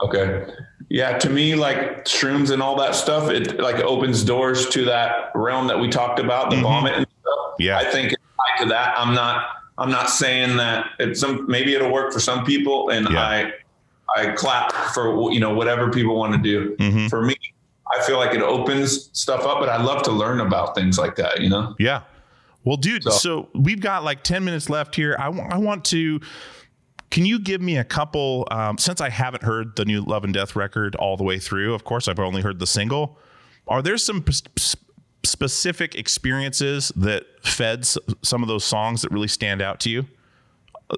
[0.03, 0.53] Okay.
[0.89, 5.31] Yeah, to me, like shrooms and all that stuff, it like opens doors to that
[5.37, 6.65] realm that we talked about, the mm-hmm.
[6.65, 7.55] vomit and stuff.
[7.61, 7.79] Yeah.
[7.79, 8.17] I think
[8.61, 8.95] to that.
[8.99, 13.09] I'm not I'm not saying that it's some maybe it'll work for some people and
[13.11, 13.21] Yeah.
[13.23, 13.53] I
[14.17, 16.77] I clap for you know whatever people want to do.
[16.79, 17.09] Mhm.
[17.11, 17.35] For me,
[17.93, 21.17] I feel like it opens stuff up, but I love to learn about things like
[21.17, 21.75] that, you know?
[21.79, 22.03] Yeah.
[22.63, 25.17] Well, dude, so, So- we've got like 10 minutes left here.
[25.19, 26.21] I wa- I want to.
[27.11, 28.47] Can you give me a couple?
[28.53, 31.75] Um, since I haven't heard the new Love and Death record all the way through,
[31.75, 33.19] of course, I've only heard the single.
[33.67, 34.77] Are there some p- s-
[35.23, 40.07] specific experiences that fed s- some of those songs that really stand out to you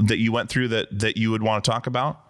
[0.01, 2.21] that you went through that that you would want to talk about?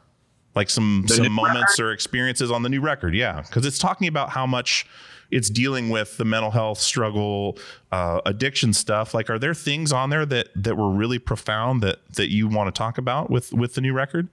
[0.55, 3.79] Like some The some new moments or experiences on the new record, yeah, because it's
[3.79, 4.87] talking about how much
[5.31, 7.57] it's dealing with the mental health struggle,
[7.91, 9.15] uh, addiction stuff.
[9.15, 12.75] Like, are there things on there that that were really profound that that you want
[12.75, 14.29] to talk about with with the new record?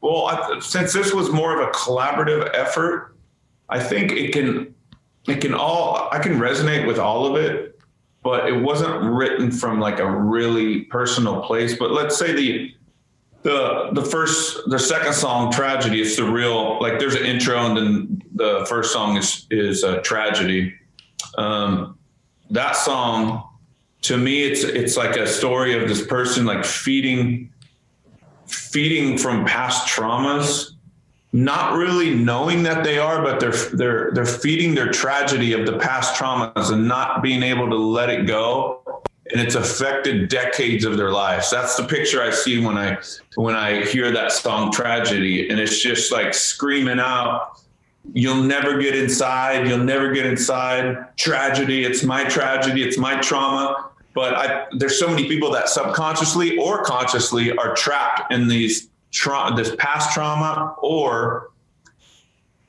[0.00, 3.14] Well, I, since this was more of a collaborative effort,
[3.68, 4.74] I think it can
[5.26, 7.78] it can all I can resonate with all of it,
[8.22, 11.76] but it wasn't written from like a really personal place.
[11.78, 12.74] But let's say the
[13.42, 17.76] the the first the second song tragedy it's the real like there's an intro and
[17.76, 20.74] then the first song is is a tragedy
[21.38, 21.98] um
[22.50, 23.48] that song
[24.02, 27.50] to me it's it's like a story of this person like feeding
[28.46, 30.72] feeding from past traumas
[31.32, 35.78] not really knowing that they are but they're they're they're feeding their tragedy of the
[35.78, 39.02] past traumas and not being able to let it go.
[39.32, 41.50] And it's affected decades of their lives.
[41.50, 42.98] That's the picture i see when i
[43.36, 45.48] when i hear that song tragedy.
[45.48, 47.60] And it's just like screaming out
[48.12, 49.66] you'll never get inside.
[49.66, 51.16] You'll never get inside.
[51.16, 51.84] Tragedy.
[51.84, 52.82] It's my tragedy.
[52.82, 53.90] It's my trauma.
[54.14, 59.52] But I, there's so many people that subconsciously or consciously are trapped in these tra-
[59.56, 61.50] this past trauma or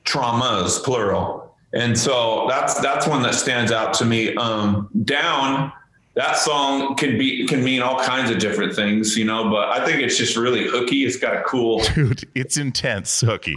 [0.04, 1.54] traumas plural.
[1.74, 4.34] And so that's that's one that stands out to me.
[4.36, 5.72] Um down
[6.14, 9.82] that song can be can mean all kinds of different things you know but i
[9.82, 11.06] think it's just really hooky.
[11.06, 13.54] It's got a cool Dude, it's intense, Hooky.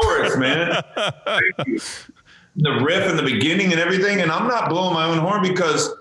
[0.00, 0.80] chorus man.
[2.60, 5.92] The riff in the beginning and everything and i'm not blowing my own horn because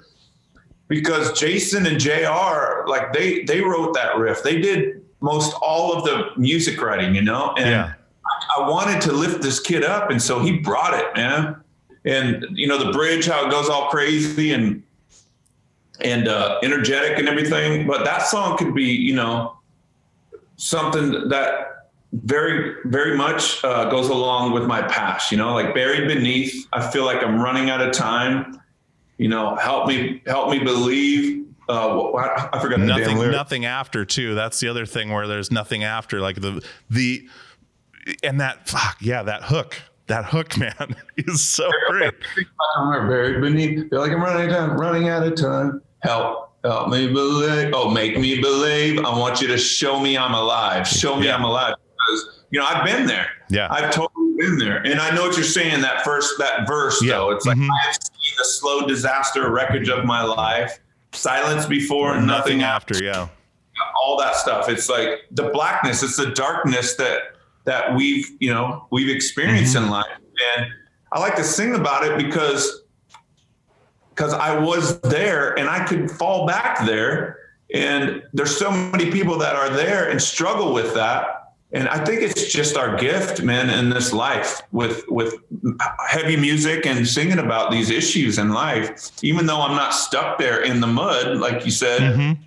[0.88, 4.44] because Jasen and jr like they they wrote that riff.
[4.44, 7.94] They did most all of the music writing you know and Yeah.
[8.58, 11.62] I wanted to lift this kid up, and so he brought it, man.
[12.06, 14.84] And you know the bridge, how it goes all crazy and
[16.02, 17.88] and uh, energetic and everything.
[17.88, 19.58] But that song could be, you know,
[20.56, 25.32] something that very, very much uh, goes along with my past.
[25.32, 26.68] You know, like buried beneath.
[26.72, 28.62] I feel like I'm running out of time.
[29.18, 31.47] You know, help me, help me believe.
[31.70, 32.14] Uh,
[32.54, 36.22] I forgot the nothing nothing after too that's the other thing where there's nothing after
[36.22, 37.28] like the the
[38.24, 39.76] and that fuck yeah that hook
[40.08, 42.14] that hook man is so great
[42.78, 43.90] I'm buried beneath.
[43.90, 45.82] Feel like I'm running out of time, running out of time.
[46.04, 47.72] Help, help me believe.
[47.74, 49.00] Oh, make me believe.
[49.04, 50.88] I want you to show me I'm alive.
[50.88, 51.36] Show me Yeah.
[51.36, 51.74] I'm alive.
[51.92, 53.28] Because you know I've been there.
[53.50, 53.68] Yeah.
[53.72, 55.82] I've totally been there, and I know what you're saying.
[55.82, 57.14] That first, that verse, Yeah.
[57.14, 57.68] though, it's like Mhm.
[57.70, 60.80] I have seen the slow disaster wreckage of my life.
[61.18, 63.28] Silence before, and nothing, nothing after after yeah
[64.04, 64.70] all that stuff.
[64.70, 67.22] It's like the blackness, it's the darkness that
[67.66, 69.86] that we've you know we've experienced Mm-hmm.
[69.86, 70.06] in life,
[70.56, 70.68] and
[71.12, 72.84] I like to sing about it because
[74.10, 77.38] because I was there and I could fall back there,
[77.74, 81.47] and there's so many people that are there and struggle with that.
[81.74, 85.36] And I think it's just our gift, man, in this life with with
[86.08, 89.12] heavy music and singing about these issues in life.
[89.22, 92.38] Even though I'm not stuck there in the mud, like you said, Mhm.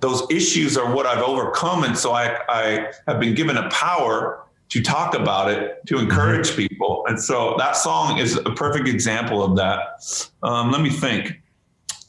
[0.00, 1.84] those issues are what I've overcome.
[1.84, 6.56] And so I, I have been given a power to talk about it, to encourage
[6.56, 7.04] people.
[7.08, 10.00] And so that song is a perfect example of that.
[10.42, 11.40] Um, let me think.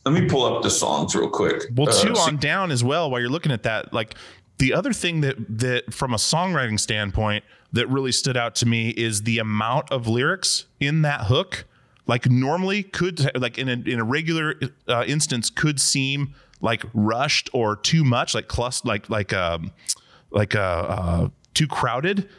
[0.05, 1.63] Let me pull up the songs real quick.
[1.75, 3.09] Well, Uh, two see- on down as well.
[3.09, 4.15] While you're looking at that, like
[4.57, 8.89] the other thing that that from a songwriting standpoint that really stood out to me
[8.89, 11.65] is the amount of lyrics in that hook.
[12.05, 14.55] Like normally could like in a in a regular
[14.87, 19.71] uh, instance could seem like rushed or too much, like cluster, like like um
[20.31, 22.29] like uh, uh too crowded.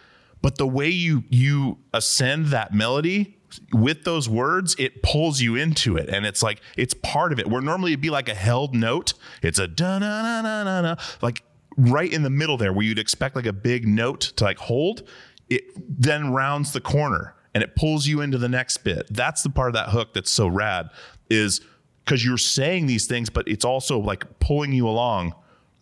[0.43, 3.39] But the way you you ascend that melody
[3.73, 7.49] with those words, it pulls you into it, and it's like it's part of it.
[7.49, 10.97] Where normally it'd be like a held note, it's a da na na na na,
[11.23, 11.43] like
[11.77, 15.09] right in the middle there, where you'd expect like a big note to like hold.
[15.51, 19.07] It then rounds the corner, and it pulls you into the next bit.
[19.11, 20.89] That's the part of that hook that's so rad
[21.31, 21.61] is
[22.05, 25.35] because you're saying these things, but it's also like pulling you along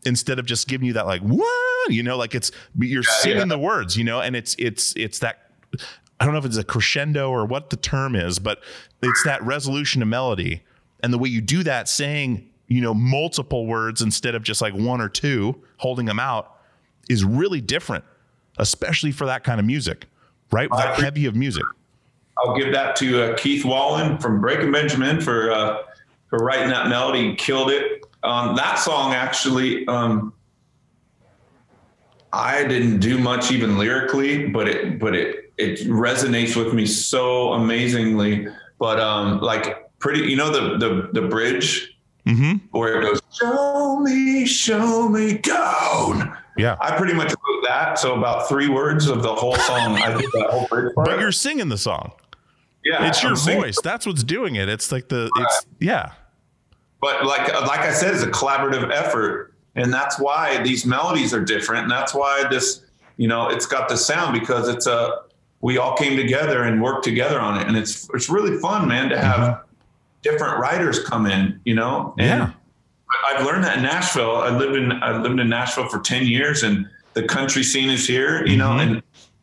[0.05, 3.45] instead of just giving you that like what you know like it's you're singing yeah.
[3.45, 5.51] the words you know and it's it's it's that
[6.21, 8.63] i don't know if it's a crescendo or what the term is but
[9.03, 10.63] it's that resolution to melody
[11.03, 14.75] and the way you do that saying you know multiple words instead of just like
[14.75, 16.59] one or two holding them out
[17.09, 18.05] is really different
[18.59, 20.07] especially for that kind of music
[20.51, 21.65] right that heavy of music
[22.39, 25.83] I'll give that to uh, Keith Wallen from Breaking Benjamin for uh,
[26.29, 27.35] for writing that melody.
[27.37, 28.05] Killed it.
[28.23, 30.33] Um, that song actually, um,
[32.33, 37.53] I didn't do much even lyrically, but it but it it resonates with me so
[37.53, 38.49] amazingly.
[38.79, 41.92] But um, like pretty, you know the the the bridge
[42.27, 42.57] mm-hmm.
[42.71, 47.99] where it goes, "Show me, show me down." yeah I pretty much wrote that.
[47.99, 49.97] So about three words of the whole song.
[49.97, 51.07] I did that whole bridge part.
[51.07, 52.13] but you're singing the song
[52.85, 53.63] yeah, it's your I'm singing.
[53.63, 56.13] voice that's what's doing it it's like the it's yeah
[57.03, 61.45] but like like I said, it's a collaborative effort, and that's why these melodies are
[61.45, 62.85] different, and that's why this,
[63.17, 65.23] you know, it's got the sound because it's a
[65.61, 69.09] we all came together and worked together on it, and it's it's really fun, man,
[69.09, 69.63] to have
[70.23, 72.51] different writers come in, you know, and Yeah.
[73.29, 74.37] I've learned that in Nashville.
[74.37, 78.07] I lived in I lived in Nashville for ten years, and the country scene is
[78.07, 78.81] here, you know, Mhm.
[78.83, 79.03] and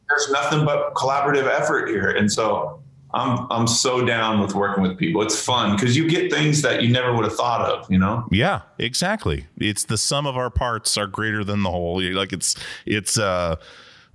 [0.10, 2.76] there's nothing but collaborative effort here, and so.
[3.12, 5.24] I'm I'm so down with working with people.
[5.24, 8.24] It's fun because you get things that you never would have thought of, you know.
[8.30, 9.48] Yeah, exactly.
[9.58, 12.00] It's the sum of our parts are greater than the whole.
[12.14, 12.54] Like it's
[12.86, 13.56] it's uh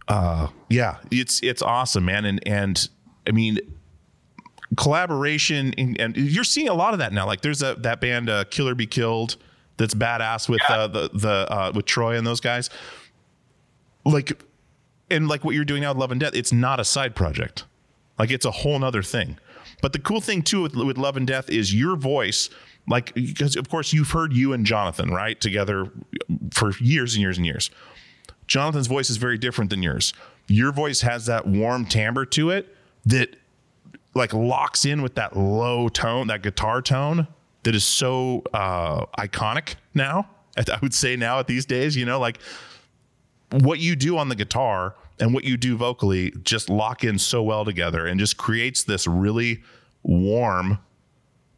[0.06, 2.24] uh yeah, it's it's awesome, man.
[2.24, 2.88] And and
[3.26, 3.58] I mean
[4.76, 7.26] collaboration and, and you're seeing a lot of that now.
[7.26, 9.36] Like there's a that band uh, Killer Be Killed
[9.76, 12.70] that's badass with uh, the the uh, with Troy and those guys.
[14.04, 14.42] Like
[15.10, 17.64] and like what you're doing now with Love and Death, it's not a side project.
[18.18, 19.38] Like it's a whole nother thing.
[19.82, 22.48] But the cool thing too with, with Love and Death is your voice,
[22.88, 25.90] like because of course you've heard you and Jonathan right together
[26.52, 27.70] for years and years and years.
[28.46, 30.12] Jonathan's voice is very different than yours.
[30.46, 32.74] Your voice has that warm timbre to it
[33.06, 33.36] that
[34.14, 37.26] like locks in with that low tone, that guitar tone
[37.64, 40.28] that is so uh, iconic now.
[40.56, 42.38] I would say now at these days, you know, like
[43.50, 47.42] what you do on the guitar and what you do vocally just lock in so
[47.42, 49.62] well together and just creates this really
[50.02, 50.78] warm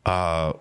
[0.04, 0.52] uh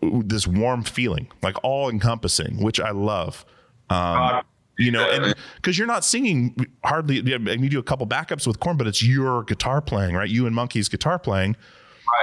[0.00, 3.44] this warm feeling like all encompassing which i love
[3.90, 4.42] um
[4.80, 8.58] you know and because you're not singing hardly and you do a couple backups with
[8.60, 10.28] Korn but it's your guitar playing right?
[10.28, 11.56] You and Munky's guitar playing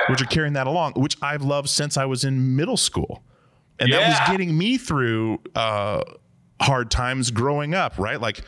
[0.09, 3.23] which are carrying that along which i've loved since i was in middle school.
[3.79, 6.03] And that was getting me through uh
[6.59, 8.19] hard times growing up right?
[8.19, 8.41] Like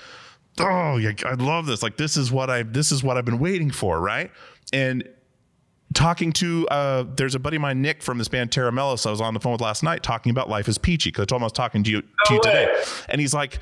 [0.60, 1.84] oh yeah, i love this.
[1.84, 4.32] Like this is what i this is what i've been waiting for right?
[4.74, 5.07] And
[5.93, 9.12] talking to uh there's a buddy of mine nick from this band Tera Melos i
[9.12, 11.39] was on the phone with last night talking about life is peachy because i told
[11.39, 12.84] him i was talking to you to you today.
[13.10, 13.60] and he's like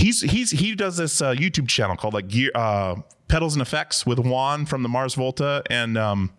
[0.00, 2.94] he's he's he does this uh, youtube channel called like gear uh
[3.28, 5.62] pedals and effects with juan from the mars volta.
[5.70, 6.32] And um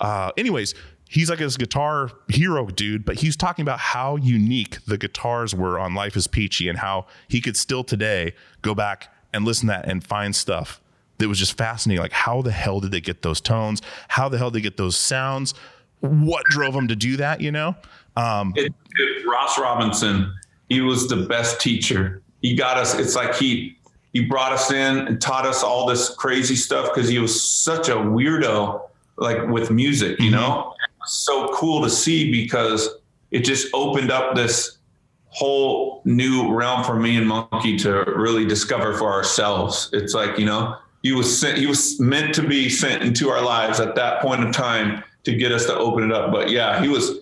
[0.00, 0.74] uh anyways
[1.08, 5.78] he's like this guitar hero dude but he's talking about how unique the guitars were
[5.78, 8.32] on life is peachy and how he could still today
[8.62, 10.80] go back and listen to that and find stuff
[11.18, 12.02] that was just fascinating.
[12.02, 13.80] Like how the hell did they get those tones?
[14.08, 15.54] How the hell did they get those sounds?
[16.00, 17.76] What drove them to do that you know?
[18.16, 20.32] Um it, it- Ross Robinson,
[20.68, 22.22] he was the best teacher.
[22.44, 22.94] He got us.
[22.98, 23.78] It's like he
[24.12, 27.88] he brought us in and taught us all this crazy stuff because he was such
[27.88, 28.82] a weirdo,
[29.16, 30.20] like with music.
[30.20, 30.34] You mm-hmm.
[30.34, 32.86] know, it was so cool to see because
[33.30, 34.76] it just opened up this
[35.28, 39.88] whole new realm for me and Munky to really discover for ourselves.
[39.94, 41.56] It's like you know, he was sent.
[41.56, 45.34] He was meant to be sent into our lives at that point in time to
[45.34, 46.30] get us to open it up.
[46.30, 47.20] But yeah, he was.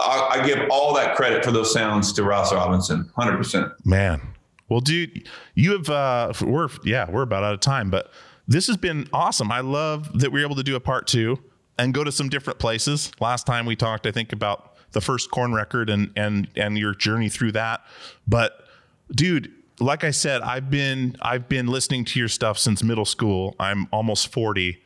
[0.00, 3.70] I, I give all that credit for those sounds to Ross Robinson, hundred percent.
[3.84, 4.22] Man.
[4.68, 8.10] Well, dude, you have uh we're yeah, we're about out of time, but
[8.48, 9.50] this has been awesome.
[9.50, 11.38] I love that we are able to do a part 2
[11.78, 13.10] and go to some different places.
[13.20, 16.94] Last time we talked I think about the first Korn record and and and your
[16.94, 17.82] journey through that.
[18.26, 18.66] But
[19.14, 23.56] dude, like I said, I've been I've been listening to your stuff since middle school.
[23.58, 24.80] I'm almost 40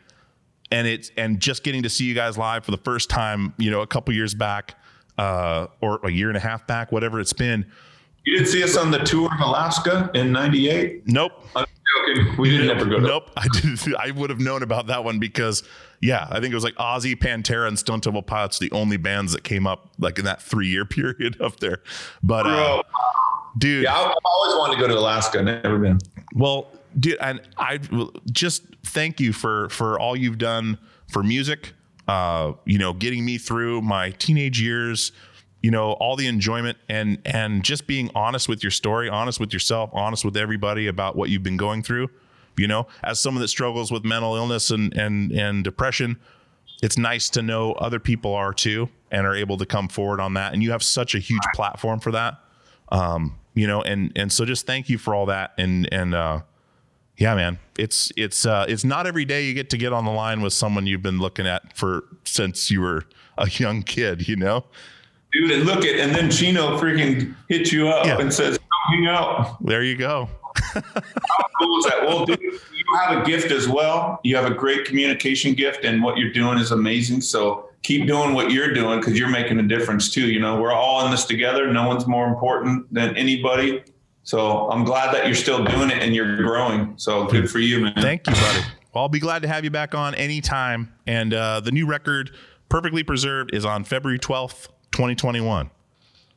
[0.71, 3.71] and it's and just getting to see you guys live for the first time, you
[3.71, 4.75] know, a couple years back,
[5.17, 7.71] uh, or a year and a half back, whatever it's been.
[8.29, 11.07] You didn't see us on the tour of Alaska in '98.
[11.07, 11.33] Nope.
[11.57, 11.65] I'm
[12.07, 12.37] joking.
[12.37, 12.97] We didn't ever go.
[13.01, 13.31] To, Nope.
[13.37, 13.95] I did.
[13.95, 15.63] I would have known about that one because,
[16.03, 19.33] yeah, I think it was like Ozzy, Pantera, and Stone Temple Pilots, the only bands
[19.33, 21.79] that came up like in that three year period up there.
[22.23, 22.83] But, uh,
[23.57, 25.43] dude, yeah, I- I've always wanted to go to Alaska.
[25.43, 25.99] Never been.
[26.35, 26.69] well,
[26.99, 27.79] dude, and I
[28.31, 30.77] just thank you for for all you've done
[31.11, 31.73] for music.
[32.07, 35.13] Uh, you know, getting me through my teenage years.
[35.63, 39.53] You know, all the enjoyment and and just being honest with your story, honest with
[39.53, 42.09] yourself, honest with everybody about what you've been going through.
[42.57, 46.19] You know, as someone that struggles with mental illness and and and depression,
[46.83, 50.35] it's nice to know other people are too and are able to come forward on
[50.35, 50.53] that.
[50.53, 52.39] And you have such a huge platform for that.
[52.91, 55.53] Um, you know, and and so just thank you for all that.
[55.59, 56.41] And and uh,
[57.17, 60.13] yeah, man, it's it's uh, it's not every day you get to get on the
[60.13, 63.05] line with someone you've been looking at for since you were
[63.37, 64.29] a young kid.
[64.29, 64.65] You know,
[65.39, 65.51] dude.
[65.52, 68.19] And look at and then Chino freaking hits you up Yeah.
[68.20, 68.59] and says,
[68.90, 70.28] hang out." there you go.
[70.74, 70.82] How
[71.60, 72.02] cool is that?
[72.02, 74.20] Well, dude, you have a gift as well.
[74.24, 77.20] You have a great communication gift, and what you're doing is amazing.
[77.20, 80.27] So keep doing what you're doing because you're making a difference too.
[80.31, 81.73] You know, we're all in this together.
[81.73, 83.82] No one's more important than anybody.
[84.24, 86.94] So I'm glad that you're still doing it and you're growing.
[86.97, 87.94] So good for you, man.
[87.97, 88.60] Thank you, buddy.
[88.93, 90.93] Well, I'll be glad to have you back on anytime.
[91.06, 92.32] And uh, the new record,
[92.69, 94.69] Perfectly Preserved, is on February 12th,
[94.99, 95.70] 2021.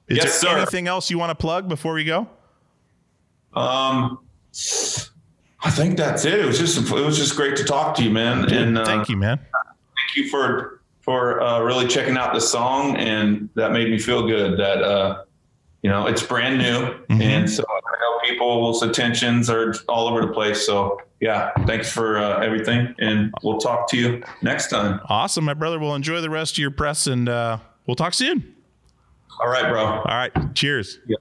[0.07, 0.57] Is Yes, there sir.
[0.57, 2.27] anything else you want to plug before we go?
[3.55, 4.19] Um,
[5.63, 6.39] I think that's it.
[6.39, 8.51] It was just it was just great to talk to you, man.
[8.53, 9.37] And uh, Thank you, man.
[9.39, 14.27] thank you for for uh, really checking out the song, and that made me feel
[14.27, 14.59] good.
[14.59, 15.23] That uh,
[15.81, 20.31] you know it's brand new, and so I know people's attentions are all over the
[20.33, 20.65] place.
[20.65, 24.99] So yeah, thanks for uh, everything, and we'll talk to you next time.
[25.09, 25.79] Awesome, my brother.
[25.79, 28.55] We'll enjoy the rest of your press and uh, we'll talk soon.
[29.39, 29.83] All right, bro.
[29.83, 30.31] All right.
[30.55, 30.99] Cheers.
[31.07, 31.17] Yeah.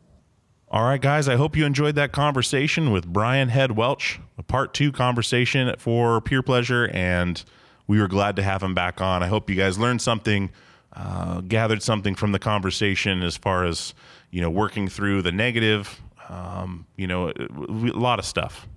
[0.69, 1.29] All right, guys.
[1.29, 6.21] I hope you enjoyed that conversation with Brian Head Welch, a part two conversation for
[6.21, 6.89] peer pleasure.
[6.93, 7.43] And
[7.87, 9.23] we were glad to have him back on.
[9.23, 10.51] I hope you guys learned something,
[10.93, 13.95] uh, gathered something from the conversation as far as,
[14.31, 18.69] you know, working through the negative, um, you know, a lot of stuff.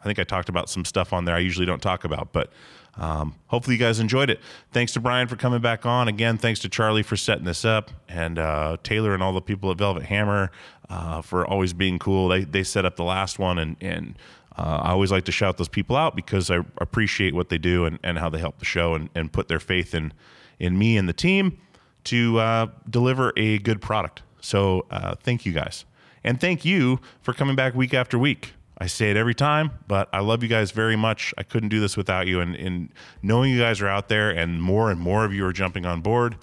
[0.00, 2.52] I think I talked about some stuff on there I usually don't talk about, but
[2.96, 4.40] um, hopefully you guys enjoyed it.
[4.72, 6.08] Thanks to Brian for coming back on.
[6.08, 9.70] Again, thanks to Charlie for setting this up, and uh, Taylor and all the people
[9.70, 10.50] at Velvet Hammer
[10.88, 12.28] uh, for always being cool.
[12.28, 14.18] They they set up the last one, and and
[14.56, 17.84] uh, I always like to shout those people out because I appreciate what they do
[17.84, 20.12] and, and how they help the show and, and put their faith in
[20.58, 21.58] in me and the team
[22.04, 24.22] to uh, deliver a good product.
[24.40, 25.84] So uh, thank you guys,
[26.24, 28.54] and thank you for coming back week after week.
[28.80, 31.34] I say it every time, but I love you guys very much.
[31.36, 32.40] I couldn't do this without you.
[32.40, 32.88] And, and
[33.22, 36.00] knowing you guys are out there and more and more of you are jumping on
[36.00, 36.36] board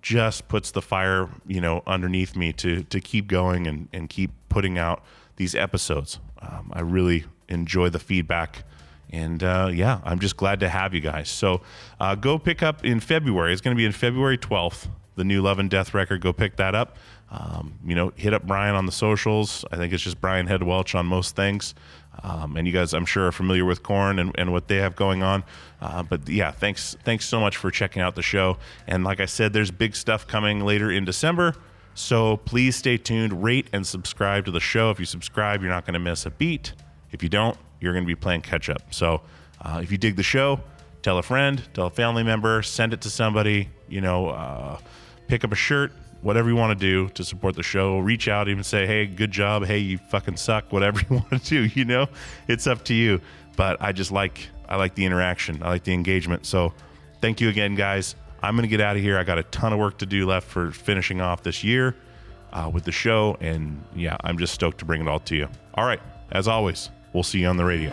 [0.00, 4.32] just puts the fire, you know, underneath me to to keep going and, and keep
[4.48, 5.04] putting out
[5.36, 6.18] these episodes.
[6.40, 8.64] Um, I really enjoy the feedback.
[9.10, 11.28] And uh, yeah, I'm just glad to have you guys.
[11.28, 11.60] So
[12.00, 13.52] uh, go pick up in February.
[13.52, 16.22] It's going to be in February 12th, the new Love and Death record.
[16.22, 16.96] Go pick that up.
[17.32, 19.64] Um, you know, hit up Brian on the socials.
[19.72, 21.74] I think it's just Brian Head Welch on most things.
[22.22, 24.94] Um, and you guys, I'm sure, are familiar with Korn and, and what they have
[24.94, 25.42] going on.
[25.80, 28.58] Uh, but yeah, thanks, thanks so much for checking out the show.
[28.86, 31.54] And like I said, there's big stuff coming later in December.
[31.94, 34.90] So please stay tuned, rate and subscribe to the show.
[34.90, 36.74] If you subscribe, you're not going to miss a beat.
[37.12, 38.92] If you don't, you're going to be playing catch up.
[38.92, 39.22] So
[39.62, 40.60] uh, if you dig the show,
[41.00, 43.70] tell a friend, tell a family member, send it to somebody.
[43.88, 44.78] You know, uh,
[45.28, 45.92] pick up a shirt,
[46.22, 47.98] whatever you want to do to support the show.
[47.98, 49.64] Reach out, even say, hey, good job.
[49.66, 50.72] Hey, you fucking suck.
[50.72, 52.06] Whatever you want to do, you know,
[52.48, 53.20] it's up to you.
[53.56, 55.62] But I just like I like the interaction.
[55.62, 56.46] I like the engagement.
[56.46, 56.72] So
[57.20, 58.14] thank you again, guys.
[58.42, 59.18] I'm gonna get out of here.
[59.18, 61.94] I got a ton of work to do left for finishing off this year
[62.52, 65.48] uh, with the show, and yeah, I'm just stoked to bring it all to you.
[65.74, 66.00] All right,
[66.32, 67.92] as always, we'll see you on the radio.